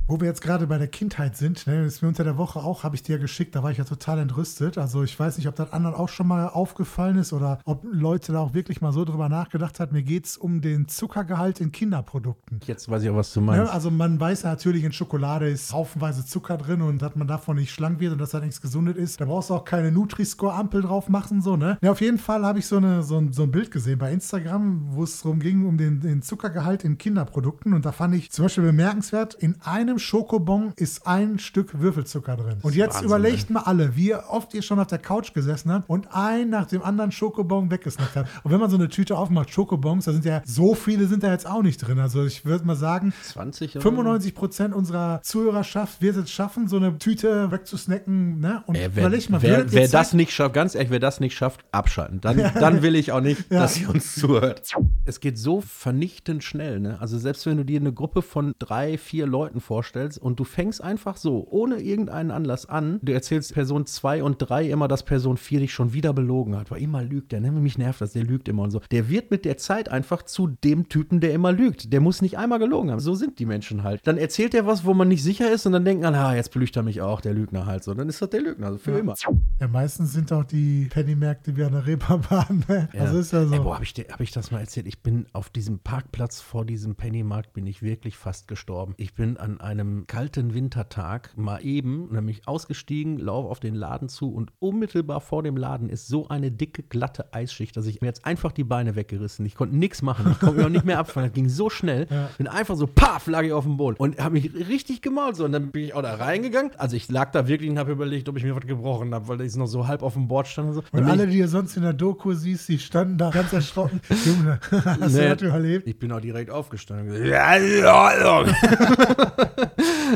Wo 0.09 0.21
wir 0.21 0.27
jetzt 0.27 0.41
gerade 0.41 0.67
bei 0.67 0.77
der 0.77 0.87
Kindheit 0.87 1.35
sind, 1.35 1.67
ne, 1.67 1.83
ist 1.83 2.01
mir 2.01 2.07
unter 2.07 2.23
der 2.23 2.37
Woche 2.37 2.59
auch, 2.59 2.83
habe 2.83 2.95
ich 2.95 3.03
dir 3.03 3.17
ja 3.17 3.21
geschickt, 3.21 3.55
da 3.55 3.63
war 3.63 3.71
ich 3.71 3.77
ja 3.77 3.83
total 3.83 4.19
entrüstet. 4.19 4.77
Also 4.77 5.03
ich 5.03 5.19
weiß 5.19 5.37
nicht, 5.37 5.47
ob 5.49 5.55
das 5.55 5.73
anderen 5.73 5.95
auch 5.97 6.07
schon 6.07 6.27
mal 6.27 6.47
aufgefallen 6.47 7.17
ist 7.17 7.33
oder 7.33 7.59
ob 7.65 7.83
Leute 7.91 8.31
da 8.31 8.39
auch 8.39 8.53
wirklich 8.53 8.79
mal 8.79 8.93
so 8.93 9.03
drüber 9.03 9.27
nachgedacht 9.27 9.81
hat. 9.81 9.91
Mir 9.91 10.03
geht 10.03 10.25
es 10.25 10.37
um 10.37 10.61
den 10.61 10.87
Zuckergehalt 10.87 11.59
in 11.59 11.73
Kinderprodukten. 11.73 12.61
Jetzt 12.65 12.89
weiß 12.89 13.03
ich 13.03 13.09
auch, 13.09 13.15
was 13.17 13.33
du 13.33 13.41
Ja, 13.41 13.45
meinst. 13.47 13.73
also 13.73 13.91
man 13.91 14.17
weiß 14.17 14.43
ja 14.43 14.49
natürlich, 14.51 14.85
in 14.85 14.93
Schokolade 14.93 15.49
ist 15.49 15.73
haufenweise 15.73 16.25
Zucker 16.25 16.57
drin 16.57 16.81
und 16.81 17.01
dass 17.01 17.15
man 17.15 17.27
davon 17.27 17.57
nicht 17.57 17.71
schlank 17.73 17.99
wird 17.99 18.13
und 18.13 18.19
dass 18.19 18.29
da 18.29 18.39
nichts 18.39 18.61
Gesundes 18.61 18.95
ist. 18.95 19.19
Da 19.19 19.25
brauchst 19.25 19.49
du 19.49 19.55
auch 19.55 19.65
keine 19.65 19.91
Nutri-Score-Ampel 19.91 20.83
drauf 20.83 21.09
machen, 21.09 21.41
so, 21.41 21.57
ne? 21.57 21.77
Ja, 21.81 21.91
auf 21.91 21.99
jeden 22.01 22.17
Fall 22.17 22.45
habe 22.45 22.59
ich 22.59 22.65
so, 22.67 22.77
eine, 22.77 23.03
so, 23.03 23.17
ein, 23.17 23.33
so 23.33 23.43
ein 23.43 23.51
Bild 23.51 23.71
gesehen 23.71 23.99
bei 23.99 24.13
Instagram, 24.13 24.87
wo 24.91 25.03
es 25.03 25.21
darum 25.21 25.39
ging, 25.39 25.65
um 25.65 25.77
den, 25.77 25.99
den 25.99 26.21
Zuckergehalt 26.21 26.83
in 26.85 26.97
Kinderprodukten. 26.97 27.73
Und 27.73 27.85
da 27.85 27.91
fand 27.91 28.15
ich 28.15 28.31
zum 28.31 28.45
Beispiel 28.45 28.63
bemerkenswert, 28.63 29.33
in 29.33 29.59
einem 29.63 29.86
Schokobon 29.97 30.73
ist 30.75 31.07
ein 31.07 31.39
Stück 31.39 31.79
Würfelzucker 31.79 32.35
drin. 32.35 32.57
Und 32.61 32.75
jetzt 32.75 32.95
Wahnsinn, 32.95 33.07
überlegt 33.07 33.49
mal 33.49 33.61
alle, 33.61 33.95
wie 33.95 34.13
oft 34.13 34.53
ihr 34.53 34.61
schon 34.61 34.79
auf 34.79 34.87
der 34.87 34.99
Couch 34.99 35.33
gesessen 35.33 35.71
habt 35.71 35.89
und 35.89 36.07
ein 36.13 36.49
nach 36.49 36.67
dem 36.67 36.83
anderen 36.83 37.11
Schokobon 37.11 37.71
weggesnackt 37.71 38.15
habt. 38.15 38.29
Und 38.43 38.51
wenn 38.51 38.59
man 38.59 38.69
so 38.69 38.75
eine 38.77 38.89
Tüte 38.89 39.17
aufmacht, 39.17 39.49
Schokobons, 39.49 40.05
da 40.05 40.11
sind 40.11 40.25
ja 40.25 40.41
so 40.45 40.75
viele 40.75 41.07
sind 41.07 41.23
da 41.23 41.31
jetzt 41.31 41.47
auch 41.47 41.63
nicht 41.63 41.77
drin. 41.77 41.99
Also 41.99 42.25
ich 42.25 42.45
würde 42.45 42.65
mal 42.65 42.75
sagen, 42.75 43.13
20 43.23 43.75
oder? 43.75 43.81
95 43.81 44.35
Prozent 44.35 44.75
unserer 44.75 45.21
Zuhörerschaft 45.23 46.01
wird 46.01 46.17
es 46.17 46.29
schaffen, 46.31 46.67
so 46.67 46.77
eine 46.77 46.97
Tüte 46.97 47.51
wegzusnacken. 47.51 48.39
Ne? 48.39 48.63
Und 48.67 48.75
Ey, 48.75 48.89
wer 48.93 49.07
überleg 49.07 49.29
mal, 49.29 49.41
wer, 49.41 49.59
ihr 49.59 49.71
wer 49.71 49.87
das 49.87 50.13
nicht 50.13 50.31
schafft, 50.31 50.53
ganz 50.53 50.75
ehrlich, 50.75 50.91
wer 50.91 50.99
das 50.99 51.19
nicht 51.19 51.35
schafft, 51.35 51.63
abschalten. 51.71 52.21
Dann, 52.21 52.37
dann 52.59 52.81
will 52.81 52.95
ich 52.95 53.11
auch 53.11 53.21
nicht, 53.21 53.51
Ja. 53.51 53.61
dass 53.61 53.75
sie 53.75 53.85
uns 53.85 54.15
zuhört. 54.15 54.61
Es 55.05 55.19
geht 55.19 55.37
so 55.37 55.61
vernichtend 55.61 56.43
schnell, 56.43 56.79
ne? 56.79 56.99
Also 56.99 57.17
selbst 57.17 57.45
wenn 57.45 57.57
du 57.57 57.63
dir 57.65 57.79
eine 57.79 57.93
Gruppe 57.93 58.21
von 58.21 58.53
drei, 58.59 58.97
vier 58.97 59.25
Leuten 59.27 59.59
vorstellst 59.77 60.17
und 60.17 60.39
du 60.39 60.43
fängst 60.43 60.83
einfach 60.83 61.17
so, 61.17 61.45
ohne 61.51 61.79
irgendeinen 61.79 62.31
Anlass 62.31 62.65
an, 62.65 62.99
du 63.03 63.13
erzählst 63.13 63.53
Person 63.53 63.85
zwei 63.85 64.23
und 64.23 64.37
drei 64.39 64.67
immer, 64.67 64.87
dass 64.87 65.03
Person 65.03 65.37
vier 65.37 65.59
dich 65.59 65.71
schon 65.71 65.93
wieder 65.93 66.13
belogen 66.13 66.57
hat, 66.57 66.71
weil 66.71 66.81
immer 66.81 67.03
lügt 67.03 67.31
der, 67.31 67.41
ne? 67.41 67.51
Mich 67.51 67.77
nervt 67.77 68.01
das, 68.01 68.13
der 68.13 68.23
lügt 68.23 68.47
immer 68.47 68.63
und 68.63 68.71
so. 68.71 68.81
Der 68.89 69.07
wird 69.07 69.29
mit 69.29 69.45
der 69.45 69.57
Zeit 69.57 69.89
einfach 69.89 70.23
zu 70.23 70.47
dem 70.47 70.89
Typen, 70.89 71.19
der 71.19 71.31
immer 71.31 71.51
lügt. 71.51 71.93
Der 71.93 72.01
muss 72.01 72.23
nicht 72.23 72.39
einmal 72.39 72.57
gelogen 72.57 72.89
haben. 72.89 72.99
So 72.99 73.13
sind 73.13 73.37
die 73.37 73.45
Menschen 73.45 73.83
halt. 73.83 74.01
Dann 74.05 74.17
erzählt 74.17 74.55
er 74.55 74.65
was, 74.65 74.83
wo 74.83 74.95
man 74.95 75.09
nicht 75.09 75.21
sicher 75.21 75.51
ist 75.51 75.67
und 75.67 75.73
dann 75.73 75.85
denkt 75.85 76.01
man, 76.01 76.15
ah, 76.15 76.33
jetzt 76.33 76.51
belügt 76.51 76.75
er 76.75 76.81
mich 76.81 77.01
auch, 77.01 77.21
der 77.21 77.35
Lügner 77.35 77.67
halt 77.67 77.83
so. 77.83 77.93
Dann 77.93 78.09
ist 78.09 78.19
das 78.19 78.31
der 78.31 78.41
Lügner, 78.41 78.67
also 78.67 78.79
für 78.79 78.97
immer. 78.97 79.13
Ja, 79.59 79.67
meistens 79.67 80.11
sind 80.11 80.33
auch 80.33 80.43
die 80.43 80.87
Pennymärkte 80.89 81.55
wie 81.55 81.63
eine 81.63 81.85
Reeperbahn. 81.85 82.63
Ne? 82.67 82.89
Also 82.97 83.19
ist 83.19 83.31
ja 83.31 83.45
so. 83.45 83.53
Ey, 83.53 83.59
boah, 83.59 83.75
habe 83.75 83.83
ich, 83.83 83.93
hab 83.93 84.21
ich 84.21 84.31
das 84.31 84.49
mal 84.49 84.59
erzählt? 84.59 84.87
Ich 84.87 85.03
bin 85.03 85.27
auf 85.33 85.51
diesem 85.51 85.79
Parkplatz 85.79 86.41
vor 86.41 86.65
diesem 86.65 86.95
Pennymarkt 86.95 87.53
bin 87.53 87.67
ich 87.67 87.83
wirklich 87.83 88.17
fast 88.17 88.47
gestorben. 88.47 88.95
Ich 88.97 89.13
bin 89.13 89.37
an 89.37 89.56
einem 89.61 90.07
kalten 90.07 90.53
Wintertag 90.53 91.31
mal 91.37 91.59
eben, 91.63 92.09
nämlich 92.13 92.47
ausgestiegen, 92.47 93.17
laufe 93.17 93.49
auf 93.49 93.59
den 93.59 93.75
Laden 93.75 94.09
zu 94.09 94.33
und 94.33 94.51
unmittelbar 94.59 95.21
vor 95.21 95.43
dem 95.43 95.57
Laden 95.57 95.89
ist 95.89 96.07
so 96.07 96.27
eine 96.29 96.51
dicke, 96.51 96.83
glatte 96.83 97.33
Eisschicht, 97.33 97.75
dass 97.77 97.85
ich 97.85 98.01
mir 98.01 98.07
jetzt 98.07 98.25
einfach 98.25 98.51
die 98.51 98.63
Beine 98.63 98.95
weggerissen. 98.95 99.45
Ich 99.45 99.55
konnte 99.55 99.75
nichts 99.75 100.01
machen. 100.01 100.31
Ich 100.31 100.39
konnte 100.39 100.55
mir 100.59 100.65
auch 100.65 100.69
nicht 100.69 100.85
mehr 100.85 100.99
abfallen. 100.99 101.29
Das 101.29 101.35
ging 101.35 101.49
so 101.49 101.69
schnell. 101.69 102.07
Ja. 102.09 102.29
Bin 102.37 102.47
einfach 102.47 102.75
so, 102.75 102.87
paf, 102.87 103.27
lag 103.27 103.43
ich 103.43 103.51
auf 103.53 103.63
dem 103.65 103.77
Boden 103.77 103.97
und 103.97 104.19
habe 104.19 104.33
mich 104.33 104.53
richtig 104.53 105.01
gemault. 105.01 105.35
So. 105.35 105.45
Und 105.45 105.51
dann 105.51 105.71
bin 105.71 105.83
ich 105.83 105.93
auch 105.93 106.01
da 106.01 106.15
reingegangen. 106.15 106.71
Also 106.77 106.95
ich 106.95 107.09
lag 107.09 107.31
da 107.31 107.47
wirklich 107.47 107.69
und 107.69 107.79
habe 107.79 107.91
überlegt, 107.91 108.27
ob 108.29 108.37
ich 108.37 108.43
mir 108.43 108.55
was 108.55 108.65
gebrochen 108.65 109.13
habe, 109.13 109.27
weil 109.27 109.41
ich 109.41 109.55
noch 109.55 109.67
so 109.67 109.87
halb 109.87 110.03
auf 110.03 110.13
dem 110.13 110.27
Board 110.27 110.47
stand 110.47 110.69
und 110.69 110.73
so. 110.75 110.83
Und 110.91 111.03
alle, 111.05 111.27
die 111.27 111.37
ihr 111.37 111.47
sonst 111.47 111.75
in 111.77 111.83
der 111.83 111.93
Doku 111.93 112.33
siehst, 112.33 112.67
die 112.69 112.79
standen 112.79 113.17
da 113.17 113.29
ganz 113.29 113.53
erschrocken. 113.53 114.01
Junge, 114.25 114.59
hast 114.71 115.13
Nee. 115.13 115.29
du 115.29 115.35
das 115.35 115.41
überlebt? 115.41 115.87
Ich 115.87 115.97
bin 115.99 116.11
auch 116.11 116.21
direkt 116.21 116.51
aufgestanden. 116.51 117.07
Ja, 117.27 117.55
in 117.55 117.85
Ordnung. 117.85 118.55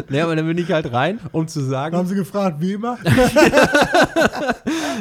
nee, 0.10 0.22
aber 0.22 0.36
dann 0.36 0.48
bin 0.48 0.58
ich 0.58 0.72
halt 0.72 0.92
rein, 0.92 1.20
um 1.32 1.48
zu 1.48 1.62
sagen. 1.62 1.96
haben 1.96 2.08
sie 2.08 2.16
gefragt, 2.16 2.58
wie 2.60 2.74
immer. 2.74 2.98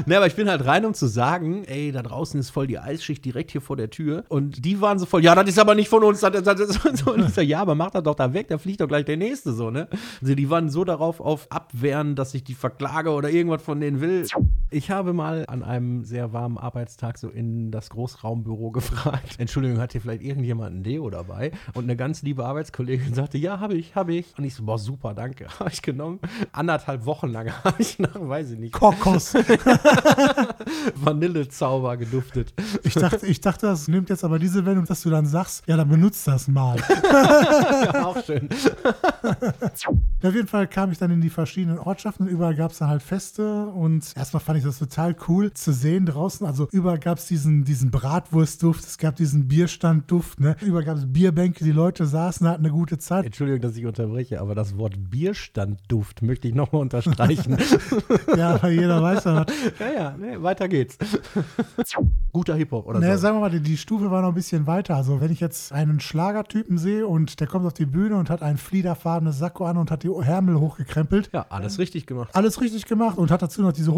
Nee, 0.07 0.15
aber 0.17 0.27
ich 0.27 0.35
bin 0.35 0.49
halt 0.49 0.65
rein, 0.65 0.85
um 0.85 0.95
zu 0.95 1.07
sagen, 1.07 1.65
ey, 1.65 1.93
da 1.93 2.03
draußen 2.03 2.39
ist 2.41 2.51
voll 2.51 2.67
die 2.67 2.79
Eisschicht 2.79 3.25
direkt 3.25 3.51
hier 3.51 3.61
vor 3.61 3.77
der 3.77 3.91
Tür. 3.91 4.25
Und 4.29 4.65
die 4.65 4.81
waren 4.81 4.99
so 4.99 5.07
voll, 5.07 5.23
ja, 5.23 5.35
das 5.35 5.49
ist 5.49 5.59
aber 5.59 5.75
nicht 5.75 5.89
von 5.89 6.03
uns. 6.05 6.21
Das, 6.21 6.33
das, 6.43 6.57
das, 6.57 6.99
so. 6.99 7.13
Und 7.13 7.27
ich 7.27 7.35
so, 7.35 7.41
ja, 7.41 7.61
aber 7.61 7.75
mach 7.75 7.91
das 7.91 8.03
doch 8.03 8.15
da 8.15 8.33
weg, 8.33 8.49
da 8.49 8.59
fliegt 8.59 8.81
doch 8.81 8.89
gleich 8.89 9.05
der 9.05 9.17
nächste 9.17 9.53
so, 9.53 9.71
ne? 9.71 9.89
Also 10.21 10.35
die 10.35 10.51
waren 10.51 10.71
so 10.71 10.85
darauf 10.85 11.21
auf 11.21 11.51
Abwehren, 11.51 12.15
dass 12.15 12.35
ich 12.35 12.45
die 12.45 12.55
verklage 12.55 13.11
oder 13.11 13.31
irgendwas 13.31 13.63
von 13.63 13.81
denen 13.81 14.01
will. 14.01 14.27
Ich 14.73 14.89
habe 14.89 15.12
mal 15.12 15.47
an 15.49 15.65
einem 15.65 16.05
sehr 16.05 16.33
warmen 16.33 16.57
Arbeitstag 16.57 17.19
so 17.19 17.29
in 17.29 17.73
das 17.73 17.91
Großraumbüro 17.91 18.71
gefragt. 18.73 19.35
Entschuldigung, 19.39 19.81
hat 19.81 19.91
hier 19.93 20.00
vielleicht 20.00 20.23
irgendjemand 20.23 20.77
ein 20.77 20.83
Deo 20.85 21.11
dabei? 21.11 21.50
Und 21.75 21.85
eine 21.85 21.97
ganz 21.97 22.23
liebe 22.23 22.45
Arbeitskollegin 22.45 23.12
sagte, 23.15 23.37
ja, 23.37 23.59
habe 23.59 23.75
ich, 23.75 23.97
habe 23.97 24.15
ich. 24.15 24.39
Und 24.39 24.45
ich 24.45 24.55
so, 24.55 24.62
boah, 24.65 24.79
super, 24.79 25.12
danke. 25.12 25.49
Habe 25.59 25.71
ich 25.71 25.83
genommen. 25.83 26.21
Anderthalb 26.53 27.05
Wochen 27.05 27.29
lang 27.29 27.50
habe 27.65 27.83
ich 27.83 27.99
nach, 27.99 28.15
weiß 28.15 28.53
ich 28.53 28.59
nicht, 28.59 28.73
Kokos. 28.73 29.35
Vanillezauber 30.95 31.97
geduftet. 31.97 32.55
Ich 32.85 32.95
dachte, 32.95 33.27
ich 33.27 33.41
dachte, 33.41 33.67
das 33.67 33.89
nimmt 33.89 34.09
jetzt 34.09 34.25
aber 34.25 34.39
diese 34.39 34.65
Wendung, 34.65 34.87
dass 34.87 35.03
du 35.03 35.11
dann 35.11 35.27
sagst, 35.27 35.65
ja, 35.67 35.77
dann 35.77 35.89
benutzt 35.89 36.27
das 36.29 36.49
mal. 36.49 36.77
ja, 37.03 38.07
auch 38.07 38.23
schön. 38.25 38.49
Auf 40.23 40.35
jeden 40.35 40.49
Fall 40.49 40.69
kam 40.69 40.93
ich 40.93 40.99
dann 40.99 41.11
in 41.11 41.21
die 41.21 41.31
verschiedenen 41.31 41.79
Ortschaften. 41.79 42.27
Überall 42.27 42.55
gab 42.55 42.71
es 42.71 42.79
dann 42.79 42.89
halt 42.89 43.03
Feste 43.03 43.67
und 43.67 44.12
erstmal 44.17 44.41
fand 44.41 44.59
ich 44.59 44.60
das 44.64 44.79
total 44.79 45.14
cool 45.29 45.52
zu 45.52 45.73
sehen 45.73 46.07
draußen. 46.07 46.47
Also 46.47 46.69
überall 46.73 46.99
gab 46.99 47.19
es 47.19 47.26
diesen, 47.26 47.64
diesen 47.64 47.90
Bratwurstduft, 47.90 48.85
es 48.85 48.99
gab 48.99 49.17
diesen 49.17 49.49
Bierstandduft, 49.49 50.40
ne? 50.40 50.57
Überall 50.61 50.85
gab 50.85 50.97
es 50.97 51.11
Bierbänke, 51.12 51.64
die 51.64 51.73
Leute 51.73 52.07
saßen, 52.07 52.47
hatten 52.49 52.64
eine 52.64 52.73
gute 52.73 52.99
Zeit. 52.99 53.25
Entschuldigung, 53.26 53.61
dass 53.62 53.76
ich 53.76 53.87
unterbreche, 53.87 54.40
aber 54.40 54.55
das 54.55 54.76
Wort 54.76 54.95
Bierstandduft 55.11 56.23
möchte 56.23 56.49
ich 56.49 56.55
nochmal 56.55 56.83
unterstreichen. 56.83 57.57
Ja, 58.37 58.62
weil 58.62 58.73
jeder 58.73 59.02
weiß 59.02 59.25
ja 59.25 59.35
was. 59.47 59.47
ja, 59.79 59.93
ja, 59.93 60.17
nee, 60.19 60.40
weiter 60.40 60.69
geht's. 60.69 60.97
Guter 62.33 62.55
Hip-Hop 62.55 62.87
oder 62.87 63.00
Ne, 63.00 63.12
so. 63.17 63.23
sagen 63.23 63.37
wir 63.37 63.40
mal, 63.40 63.50
die, 63.50 63.61
die 63.61 63.76
Stufe 63.76 64.11
war 64.11 64.23
noch 64.23 64.29
ein 64.29 64.35
bisschen 64.35 64.67
weiter. 64.67 64.97
Also 64.97 65.21
wenn 65.21 65.33
ich 65.33 65.40
jetzt 65.40 65.73
einen 65.73 66.00
Schlagertypen 66.00 66.79
sehe 66.79 67.07
und 67.07 67.40
der 67.40 67.47
kommt 67.47 67.67
auf 67.67 67.73
die 67.73 67.87
Bühne 67.87 68.17
und 68.17 68.31
hat 68.31 68.43
ein 68.43 68.57
fliederfarbenes 68.57 69.38
Sakko 69.38 69.67
an 69.67 69.76
und 69.79 69.90
hat 69.90 70.02
die 70.05 70.09
Ärmel 70.11 70.59
hochgekrempelt, 70.61 71.31
Ja, 71.33 71.47
alles 71.50 71.79
richtig 71.79 72.07
gemacht. 72.07 72.31
alles 72.35 72.61
richtig 72.61 72.87
gemacht 72.87 73.19
und 73.19 73.31
hat 73.31 73.43
dazu 73.43 73.62
noch 73.62 73.73
diese 73.73 73.93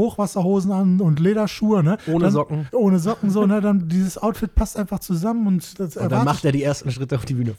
Hochwasserhosen 0.52 0.72
an 0.72 1.00
und 1.00 1.20
Lederschuhe, 1.20 1.82
ne? 1.82 1.98
Ohne 2.06 2.24
dann, 2.24 2.32
Socken. 2.32 2.68
Ohne 2.72 2.98
Socken, 2.98 3.30
so, 3.30 3.46
ne? 3.46 3.60
Dann 3.60 3.88
dieses 3.88 4.18
Outfit 4.18 4.54
passt 4.54 4.76
einfach 4.76 5.00
zusammen 5.00 5.46
und 5.46 5.78
das 5.80 5.96
Und 5.96 6.12
dann 6.12 6.24
macht 6.24 6.44
er 6.44 6.52
die 6.52 6.62
ersten 6.62 6.90
Schritte 6.90 7.16
auf 7.16 7.24
die 7.24 7.34
Bühne. 7.34 7.54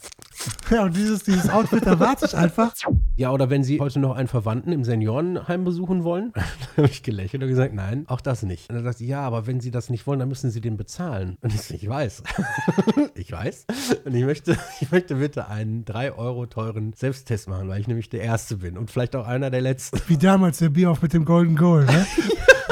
ja, 0.70 0.84
und 0.84 0.96
dieses, 0.96 1.24
dieses 1.24 1.50
Outfit 1.50 1.86
erwarte 1.86 2.26
ich 2.26 2.36
einfach. 2.36 2.74
Ja, 3.16 3.32
oder 3.32 3.50
wenn 3.50 3.64
Sie 3.64 3.80
heute 3.80 4.00
noch 4.00 4.16
einen 4.16 4.28
Verwandten 4.28 4.72
im 4.72 4.84
Seniorenheim 4.84 5.64
besuchen 5.64 6.04
wollen, 6.04 6.32
dann 6.36 6.44
habe 6.78 6.88
ich 6.88 7.04
gelächelt 7.04 7.44
und 7.44 7.50
gesagt, 7.50 7.74
nein, 7.74 8.06
auch 8.08 8.22
das 8.22 8.44
nicht. 8.44 8.70
Und 8.70 8.76
dann 8.76 8.84
sagt 8.84 8.98
sie, 8.98 9.08
ja, 9.08 9.22
aber 9.22 9.48
wenn 9.48 9.60
Sie 9.60 9.72
das 9.72 9.90
nicht 9.90 10.06
wollen, 10.08 10.20
dann 10.20 10.30
müssen 10.30 10.52
Sie 10.52 10.62
den 10.62 10.78
bezahlen. 10.78 11.38
Und 11.42 11.54
ich 11.54 11.62
so, 11.62 11.74
ich 11.74 11.88
weiß. 11.88 12.24
ich 13.16 13.32
weiß. 13.32 13.66
Und 14.06 14.16
ich 14.16 14.26
möchte, 14.26 14.58
ich 14.82 14.92
möchte 14.92 15.16
bitte 15.16 15.48
einen 15.48 15.86
3 15.86 16.14
Euro 16.14 16.46
teuren 16.46 16.94
Selbsttest 16.94 17.50
machen, 17.50 17.68
weil 17.70 17.82
ich 17.82 17.88
nämlich 17.88 18.10
der 18.10 18.22
Erste 18.22 18.58
bin 18.58 18.78
und 18.78 18.92
vielleicht 18.92 19.16
auch 19.16 19.28
einer 19.28 19.50
der 19.50 19.62
Letzten. 19.62 20.00
Wie 20.08 20.18
damals 20.18 20.60
der 20.60 20.70
Bier 20.70 20.92
auf 20.92 21.02
mit 21.02 21.14
dem 21.14 21.26
Golden 21.26 21.56
Goal, 21.56 21.86
ne? 21.86 22.06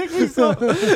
wirklich 0.00 0.32
so. 0.32 0.50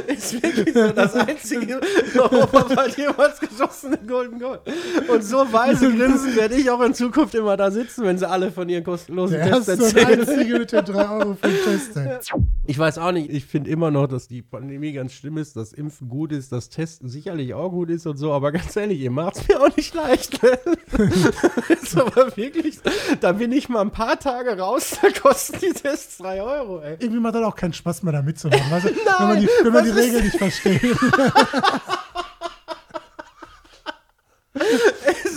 Ist 0.06 0.42
wirklich 0.42 0.74
so. 0.74 0.88
Das 0.92 1.14
einzige 1.14 1.80
in 2.14 2.20
Europa 2.20 2.86
jemals 2.96 3.40
geschossene 3.40 3.98
Golden 4.06 4.38
Goal. 4.38 4.60
Und 5.08 5.22
so 5.24 5.52
weise 5.52 5.92
grinsen 5.94 6.36
werde 6.36 6.54
ich 6.54 6.70
auch 6.70 6.80
in 6.82 6.94
Zukunft 6.94 7.34
immer 7.34 7.56
da 7.56 7.70
sitzen, 7.70 8.04
wenn 8.04 8.18
sie 8.18 8.28
alle 8.28 8.50
von 8.50 8.68
ihren 8.68 8.84
kostenlosen 8.84 9.36
Der 9.38 9.50
Tests 9.52 9.68
erzählen. 9.68 10.20
einzige 10.20 10.58
mit 10.58 10.72
den 10.72 10.84
3 10.84 11.08
Euro 11.08 11.34
für 11.40 11.48
den 11.48 11.62
Test. 11.64 11.96
ey. 11.96 12.18
Ich 12.66 12.78
weiß 12.78 12.98
auch 12.98 13.12
nicht, 13.12 13.30
ich 13.30 13.44
finde 13.44 13.70
immer 13.70 13.90
noch, 13.90 14.06
dass 14.06 14.26
die 14.28 14.42
Pandemie 14.42 14.92
ganz 14.92 15.12
schlimm 15.12 15.36
ist, 15.38 15.56
dass 15.56 15.72
Impfen 15.72 16.08
gut 16.08 16.32
ist, 16.32 16.52
dass 16.52 16.68
Testen 16.68 17.08
sicherlich 17.08 17.54
auch 17.54 17.70
gut 17.70 17.90
ist 17.90 18.06
und 18.06 18.16
so, 18.16 18.32
aber 18.32 18.52
ganz 18.52 18.74
ehrlich, 18.76 19.00
ihr 19.00 19.10
macht 19.10 19.36
es 19.36 19.48
mir 19.48 19.60
auch 19.60 19.76
nicht 19.76 19.94
leicht. 19.94 20.40
ist 21.68 21.96
aber 21.98 22.36
wirklich, 22.36 22.78
da 23.20 23.32
bin 23.32 23.52
ich 23.52 23.68
mal 23.68 23.80
ein 23.82 23.90
paar 23.90 24.18
Tage 24.18 24.58
raus, 24.58 24.98
da 25.02 25.08
kosten 25.10 25.58
die 25.60 25.72
Tests 25.72 26.18
3 26.18 26.42
Euro, 26.42 26.80
ey. 26.80 26.96
Irgendwie 27.00 27.20
macht 27.20 27.34
das 27.34 27.42
auch 27.44 27.56
keinen 27.56 27.72
Spaß 27.72 28.02
mehr 28.02 28.12
da 28.12 28.22
mitzumachen, 28.22 28.70
weißt 28.70 28.86
du? 28.86 28.90
Wenn 28.96 29.28
man 29.28 29.40
die, 29.40 29.48
wenn 29.62 29.72
man 29.72 29.84
die 29.84 29.90
Regeln 29.90 30.24
nicht 30.24 30.36
versteht. 30.36 30.82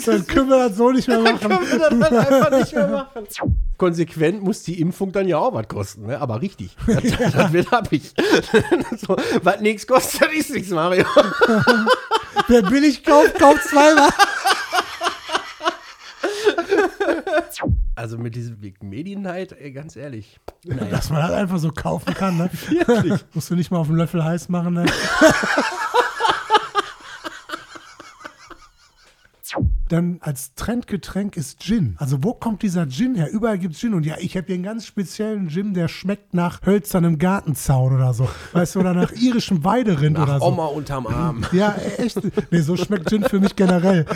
Dann 0.06 0.26
können 0.26 0.50
wir 0.50 0.70
das 0.70 0.78
so 0.78 0.89
nicht 0.91 1.08
mehr 1.08 1.20
machen. 1.20 1.39
Können 1.39 1.70
wir 1.70 1.80
das 1.80 1.89
dann 1.89 2.17
einfach 2.17 2.52
nicht 2.52 2.74
mehr 2.74 2.88
machen. 2.88 3.28
Konsequent 3.78 4.41
muss 4.41 4.63
die 4.63 4.80
Impfung 4.80 5.12
dann 5.12 5.28
ja 5.28 5.38
auch 5.38 5.54
was 5.54 5.67
kosten, 5.67 6.08
ne? 6.08 6.20
aber 6.20 6.41
richtig. 6.41 6.76
Das, 6.88 7.04
das 7.34 7.54
will 7.54 7.65
hab 7.70 7.91
ich. 7.91 8.13
so, 8.98 9.17
was 9.43 9.60
nichts 9.60 9.86
kostet, 9.86 10.32
ist 10.32 10.52
nichts, 10.52 10.70
Mario. 10.70 11.06
Wer 12.48 12.62
billig 12.63 13.04
kauft, 13.04 13.38
kauft 13.38 13.63
zweimal. 13.65 14.10
Also 17.97 18.19
mit 18.19 18.36
diesem 18.36 18.60
Medienneid, 18.79 19.53
ey, 19.53 19.71
ganz 19.71 19.95
ehrlich. 19.95 20.39
Naja. 20.63 20.86
Dass 20.86 21.10
man 21.10 21.19
das 21.19 21.31
einfach 21.31 21.57
so 21.57 21.71
kaufen 21.71 22.13
kann, 22.13 22.38
ne? 22.38 22.47
Wirklich. 22.86 23.25
Musst 23.33 23.49
du 23.49 23.55
nicht 23.55 23.71
mal 23.71 23.79
auf 23.79 23.88
den 23.88 23.95
Löffel 23.95 24.23
heiß 24.23 24.49
machen, 24.49 24.75
ne? 24.75 24.86
Dann 29.89 30.17
als 30.21 30.54
Trendgetränk 30.56 31.38
ist 31.38 31.62
Gin. 31.62 31.95
Also 31.97 32.23
wo 32.23 32.34
kommt 32.34 32.62
dieser 32.62 32.88
Gin 32.88 33.15
her? 33.15 33.32
Überall 33.32 33.58
gibt 33.58 33.76
es 33.76 33.80
Gin. 33.80 33.93
Und 33.93 34.06
ja, 34.06 34.15
ich 34.19 34.36
habe 34.36 34.47
hier 34.47 34.56
einen 34.56 34.63
ganz 34.63 34.86
speziellen 34.86 35.50
Gin, 35.50 35.73
der 35.73 35.88
schmeckt 35.88 36.34
nach 36.34 36.62
hölzernem 36.65 37.17
Gartenzaun 37.17 37.93
oder 37.95 38.13
so. 38.13 38.28
Weißt 38.54 38.76
du, 38.76 38.80
oder 38.82 38.93
nach 38.93 39.12
irischem 39.13 39.63
Weiderind 39.63 40.17
oder 40.17 40.34
Nach 40.34 40.39
so. 40.39 40.47
Oma 40.47 40.65
unterm 40.65 41.08
Arm. 41.08 41.45
Ja, 41.52 41.76
echt. 41.97 42.19
Nee, 42.52 42.62
so 42.62 42.76
schmeckt 42.76 43.10
Gin 43.10 43.23
für 43.23 43.39
mich 43.39 43.56
generell. 43.56 44.06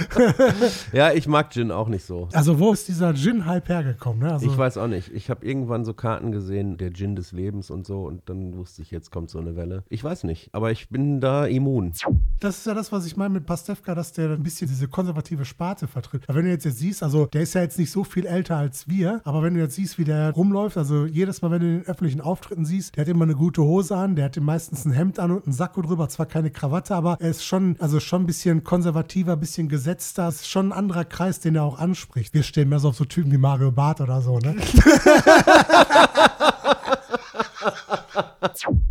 Ja, 0.93 1.11
ich 1.11 1.27
mag 1.27 1.51
Gin 1.51 1.71
auch 1.71 1.87
nicht 1.87 2.05
so. 2.05 2.27
Also 2.33 2.59
wo 2.59 2.73
ist 2.73 2.87
dieser 2.87 3.13
Gin-Hype 3.13 3.69
hergekommen? 3.69 4.19
Ne? 4.23 4.33
Also, 4.33 4.45
Ich 4.45 4.57
weiß 4.57 4.77
auch 4.77 4.87
nicht. 4.87 5.11
Ich 5.13 5.29
habe 5.29 5.45
irgendwann 5.45 5.85
so 5.85 5.93
Karten 5.93 6.31
gesehen, 6.31 6.77
der 6.77 6.91
Gin 6.93 7.15
des 7.15 7.31
Lebens 7.31 7.69
und 7.69 7.85
so, 7.85 8.03
und 8.03 8.29
dann 8.29 8.55
wusste 8.57 8.81
ich, 8.81 8.91
jetzt 8.91 9.11
kommt 9.11 9.29
so 9.29 9.39
eine 9.39 9.55
Welle. 9.55 9.83
Ich 9.89 10.03
weiß 10.03 10.23
nicht, 10.25 10.49
aber 10.53 10.71
ich 10.71 10.89
bin 10.89 11.21
da 11.21 11.45
immun. 11.45 11.93
Das 12.39 12.57
ist 12.59 12.65
ja 12.65 12.73
das, 12.73 12.91
was 12.91 13.05
ich 13.05 13.17
meine 13.17 13.33
mit 13.33 13.45
Pastewka, 13.45 13.95
dass 13.95 14.11
der 14.13 14.31
ein 14.31 14.43
bisschen 14.43 14.67
diese 14.67 14.87
konservative 14.87 15.45
Sparte 15.61 15.87
vertritt. 15.87 16.23
Aber 16.27 16.39
wenn 16.39 16.45
du 16.45 16.51
jetzt, 16.51 16.65
jetzt 16.65 16.79
siehst, 16.79 17.03
also 17.03 17.27
der 17.27 17.43
ist 17.43 17.53
ja 17.53 17.61
jetzt 17.61 17.77
nicht 17.77 17.91
so 17.91 18.03
viel 18.03 18.25
älter 18.25 18.57
als 18.57 18.87
wir, 18.87 19.21
aber 19.25 19.43
wenn 19.43 19.53
du 19.53 19.59
jetzt 19.59 19.75
siehst, 19.75 19.99
wie 19.99 20.03
der 20.03 20.31
rumläuft, 20.31 20.75
also 20.75 21.05
jedes 21.05 21.43
Mal, 21.43 21.51
wenn 21.51 21.59
du 21.59 21.67
den 21.67 21.85
öffentlichen 21.85 22.19
Auftritten 22.19 22.65
siehst, 22.65 22.95
der 22.95 23.03
hat 23.03 23.09
immer 23.09 23.25
eine 23.25 23.35
gute 23.35 23.61
Hose 23.61 23.95
an, 23.95 24.15
der 24.15 24.25
hat 24.25 24.35
meistens 24.37 24.85
ein 24.85 24.91
Hemd 24.91 25.19
an 25.19 25.29
und 25.29 25.45
einen 25.45 25.53
Sakko 25.53 25.83
drüber, 25.83 26.09
zwar 26.09 26.25
keine 26.25 26.49
Krawatte, 26.49 26.95
aber 26.95 27.17
er 27.19 27.29
ist 27.29 27.45
schon, 27.45 27.75
also 27.77 27.99
schon 27.99 28.23
ein 28.23 28.25
bisschen 28.25 28.63
konservativer, 28.63 29.33
ein 29.33 29.39
bisschen 29.39 29.69
gesetzter, 29.69 30.29
ist 30.29 30.49
schon 30.49 30.69
ein 30.69 30.73
anderer 30.73 31.05
Kreis, 31.05 31.39
den 31.39 31.53
er 31.53 31.61
auch 31.61 31.77
anspricht. 31.77 32.33
Wir 32.33 32.41
stehen 32.41 32.67
mehr 32.67 32.79
so 32.79 32.89
auf 32.89 32.95
so 32.95 33.05
Typen 33.05 33.31
wie 33.31 33.37
Mario 33.37 33.71
Barth 33.71 34.01
oder 34.01 34.19
so, 34.21 34.39
ne? 34.39 34.55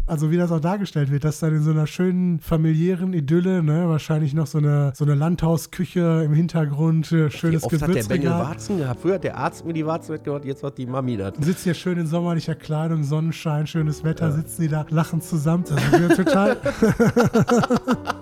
Also 0.06 0.30
wie 0.30 0.36
das 0.36 0.50
auch 0.52 0.60
dargestellt 0.60 1.10
wird, 1.10 1.24
dass 1.24 1.40
dann 1.40 1.54
in 1.54 1.62
so 1.62 1.70
einer 1.70 1.86
schönen 1.86 2.40
familiären 2.40 3.12
Idylle, 3.12 3.62
ne, 3.62 3.88
wahrscheinlich 3.88 4.34
noch 4.34 4.46
so 4.46 4.58
eine, 4.58 4.92
so 4.94 5.04
eine 5.04 5.14
Landhausküche 5.14 6.22
im 6.24 6.34
Hintergrund, 6.34 7.12
äh, 7.12 7.30
schönes 7.30 7.64
oft 7.64 7.80
hat 7.80 7.94
der 7.94 8.04
Bengel. 8.04 8.30
Warzen 8.30 8.78
gehabt? 8.78 9.00
Früher 9.00 9.14
hat 9.14 9.24
der 9.24 9.36
Arzt 9.36 9.64
mir 9.64 9.72
die 9.72 9.86
Warzen 9.86 10.14
weggemacht, 10.14 10.44
jetzt 10.44 10.62
macht 10.62 10.78
die 10.78 10.86
Mami 10.86 11.16
das. 11.16 11.34
Sitzt 11.40 11.64
hier 11.64 11.74
schön 11.74 11.98
in 11.98 12.06
sommerlicher 12.06 12.54
Kleidung, 12.54 13.04
Sonnenschein, 13.04 13.66
schönes 13.66 14.04
Wetter, 14.04 14.32
sitzen 14.32 14.62
die 14.62 14.68
da, 14.68 14.86
lachen 14.90 15.20
zusammen. 15.20 15.64
Das 15.68 16.00
ist 16.00 16.16
total. 16.16 16.56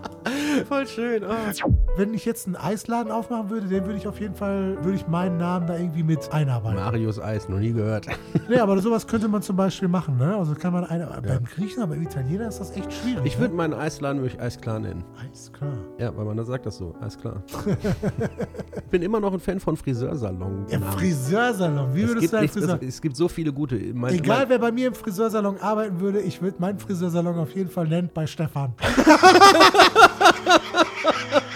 Voll 0.69 0.87
schön. 0.87 1.23
Oh. 1.25 1.71
Wenn 1.97 2.15
ich 2.15 2.25
jetzt 2.25 2.47
einen 2.47 2.57
Eisladen 2.57 3.11
aufmachen 3.11 3.51
würde, 3.51 3.67
den 3.67 3.85
würde 3.85 3.99
ich 3.99 4.07
auf 4.07 4.21
jeden 4.21 4.35
Fall, 4.35 4.77
würde 4.83 4.97
ich 4.97 5.07
meinen 5.07 5.37
Namen 5.37 5.67
da 5.67 5.77
irgendwie 5.77 6.03
mit 6.03 6.33
einarbeiten. 6.33 6.77
Marius 6.77 7.21
Eis, 7.21 7.49
noch 7.49 7.59
nie 7.59 7.73
gehört. 7.73 8.07
Nee, 8.49 8.59
aber 8.59 8.79
sowas 8.81 9.07
könnte 9.07 9.29
man 9.29 9.43
zum 9.43 9.57
Beispiel 9.57 9.89
machen, 9.89 10.17
ne? 10.17 10.35
Also 10.35 10.55
kann 10.55 10.73
man 10.73 10.85
eine, 10.85 11.07
beim 11.07 11.45
Griechen, 11.45 11.83
aber 11.83 11.95
beim 11.95 12.03
Italiener 12.03 12.49
ist 12.49 12.61
das 12.61 12.71
echt 12.71 12.91
schwierig. 12.93 13.27
Ich 13.27 13.39
würde 13.39 13.51
ne? 13.51 13.59
meinen 13.59 13.75
Eisladen 13.75 14.23
würde 14.23 14.35
ich 14.35 14.41
Eisklar 14.41 14.79
nennen. 14.79 15.05
Alles 15.21 15.53
klar. 15.53 15.73
Ja, 15.99 16.17
weil 16.17 16.25
man 16.25 16.37
da 16.37 16.45
sagt 16.45 16.65
das 16.65 16.79
so. 16.79 16.95
Alles 17.01 17.19
klar. 17.19 17.43
ich 18.77 18.85
bin 18.91 19.03
immer 19.03 19.21
noch 19.21 19.33
ein 19.35 19.41
Fan 19.41 19.61
von 19.61 19.77
Friseursalon. 19.77 20.67
Ja, 20.71 20.81
Friseursalon. 20.81 21.95
Wie 21.95 22.03
es 22.03 22.09
würdest 22.09 22.21
gibt, 22.23 22.33
du 22.33 22.41
nicht, 22.41 22.53
Friseur... 22.55 22.79
es, 22.81 22.89
es 22.89 23.03
gibt 23.03 23.17
so 23.17 23.29
viele 23.29 23.53
gute. 23.53 23.77
Mein, 23.93 24.15
Egal, 24.15 24.41
mein, 24.41 24.49
wer 24.49 24.59
bei 24.59 24.73
mir 24.73 24.89
im 24.89 24.95
Friseursalon 24.95 25.59
arbeiten 25.61 26.01
würde, 26.01 26.21
ich 26.21 26.41
würde 26.41 26.57
meinen 26.59 26.79
Friseursalon 26.79 27.39
auf 27.39 27.55
jeden 27.55 27.71
Fall 27.71 27.87
nennen 27.87 28.11
bei 28.15 28.27
Stefan. 28.27 28.73
Ha 30.19 30.33
ha 30.47 30.59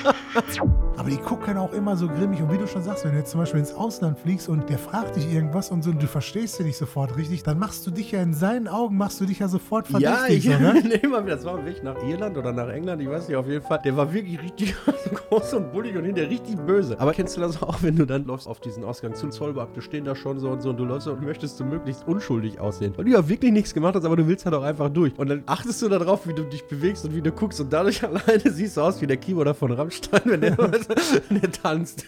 ha 0.04 0.12
ha 0.34 0.42
ha! 0.56 0.81
Aber 1.02 1.10
die 1.10 1.16
gucken 1.16 1.58
auch 1.58 1.72
immer 1.72 1.96
so 1.96 2.06
grimmig. 2.06 2.40
Und 2.40 2.52
wie 2.52 2.58
du 2.58 2.68
schon 2.68 2.84
sagst, 2.84 3.04
wenn 3.04 3.10
du 3.10 3.18
jetzt 3.18 3.32
zum 3.32 3.40
Beispiel 3.40 3.58
ins 3.58 3.74
Ausland 3.74 4.16
fliegst 4.20 4.48
und 4.48 4.70
der 4.70 4.78
fragt 4.78 5.16
dich 5.16 5.32
irgendwas 5.32 5.72
und 5.72 5.82
so 5.82 5.90
und 5.90 6.00
du 6.00 6.06
verstehst 6.06 6.60
ihn 6.60 6.66
nicht 6.66 6.76
sofort 6.76 7.16
richtig, 7.16 7.42
dann 7.42 7.58
machst 7.58 7.84
du 7.84 7.90
dich 7.90 8.12
ja 8.12 8.22
in 8.22 8.32
seinen 8.32 8.68
Augen, 8.68 8.96
machst 8.96 9.20
du 9.20 9.24
dich 9.24 9.40
ja 9.40 9.48
sofort 9.48 9.90
ja, 9.98 10.14
verdächtig. 10.14 10.46
ich 10.46 10.52
so, 10.52 10.62
ne? 10.62 10.74
nee, 11.02 11.26
das 11.26 11.44
war 11.44 11.58
ein 11.58 11.66
Weg 11.66 11.82
nach 11.82 12.00
Irland 12.04 12.38
oder 12.38 12.52
nach 12.52 12.68
England, 12.68 13.02
ich 13.02 13.10
weiß 13.10 13.26
nicht, 13.26 13.36
auf 13.36 13.48
jeden 13.48 13.66
Fall. 13.66 13.80
Der 13.84 13.96
war 13.96 14.12
wirklich 14.12 14.40
richtig 14.40 14.76
groß 15.28 15.54
und 15.54 15.72
bullig 15.72 15.96
und 15.96 16.04
hinterher 16.04 16.30
richtig 16.30 16.54
böse. 16.60 16.94
Aber 17.00 17.12
kennst 17.12 17.36
du 17.36 17.40
das 17.40 17.60
auch, 17.60 17.82
wenn 17.82 17.96
du 17.96 18.06
dann 18.06 18.24
läufst 18.24 18.46
auf 18.46 18.60
diesen 18.60 18.84
Ausgang 18.84 19.16
zum 19.16 19.32
Zollbeamten, 19.32 19.82
stehen 19.82 20.04
da 20.04 20.14
schon 20.14 20.38
so 20.38 20.50
und 20.50 20.62
so 20.62 20.70
und 20.70 20.76
du 20.76 20.84
läufst 20.84 21.08
und 21.08 21.20
möchtest 21.20 21.58
du 21.58 21.64
möglichst 21.64 22.06
unschuldig 22.06 22.60
aussehen. 22.60 22.94
Und 22.96 23.06
du 23.06 23.10
ja 23.10 23.28
wirklich 23.28 23.50
nichts 23.50 23.74
gemacht 23.74 23.96
hast, 23.96 24.04
aber 24.04 24.14
du 24.14 24.28
willst 24.28 24.44
halt 24.44 24.54
auch 24.54 24.62
einfach 24.62 24.88
durch. 24.88 25.18
Und 25.18 25.30
dann 25.30 25.42
achtest 25.46 25.82
du 25.82 25.88
darauf, 25.88 26.28
wie 26.28 26.32
du 26.32 26.44
dich 26.44 26.64
bewegst 26.68 27.04
und 27.04 27.16
wie 27.16 27.22
du 27.22 27.32
guckst 27.32 27.60
und 27.60 27.72
dadurch 27.72 28.04
alleine 28.04 28.52
siehst 28.52 28.76
du 28.76 28.82
aus 28.82 29.00
wie 29.00 29.08
der 29.08 29.16
Keyboarder 29.16 29.54
von 29.54 29.72
Rammstein, 29.72 30.20
wenn 30.26 30.40
der, 30.42 30.56
der 31.30 31.50
tanzt. 31.52 32.06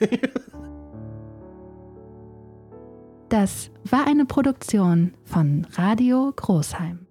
Das 3.29 3.71
war 3.85 4.07
eine 4.07 4.27
Produktion 4.27 5.15
von 5.25 5.67
Radio 5.77 6.33
Großheim. 6.37 7.04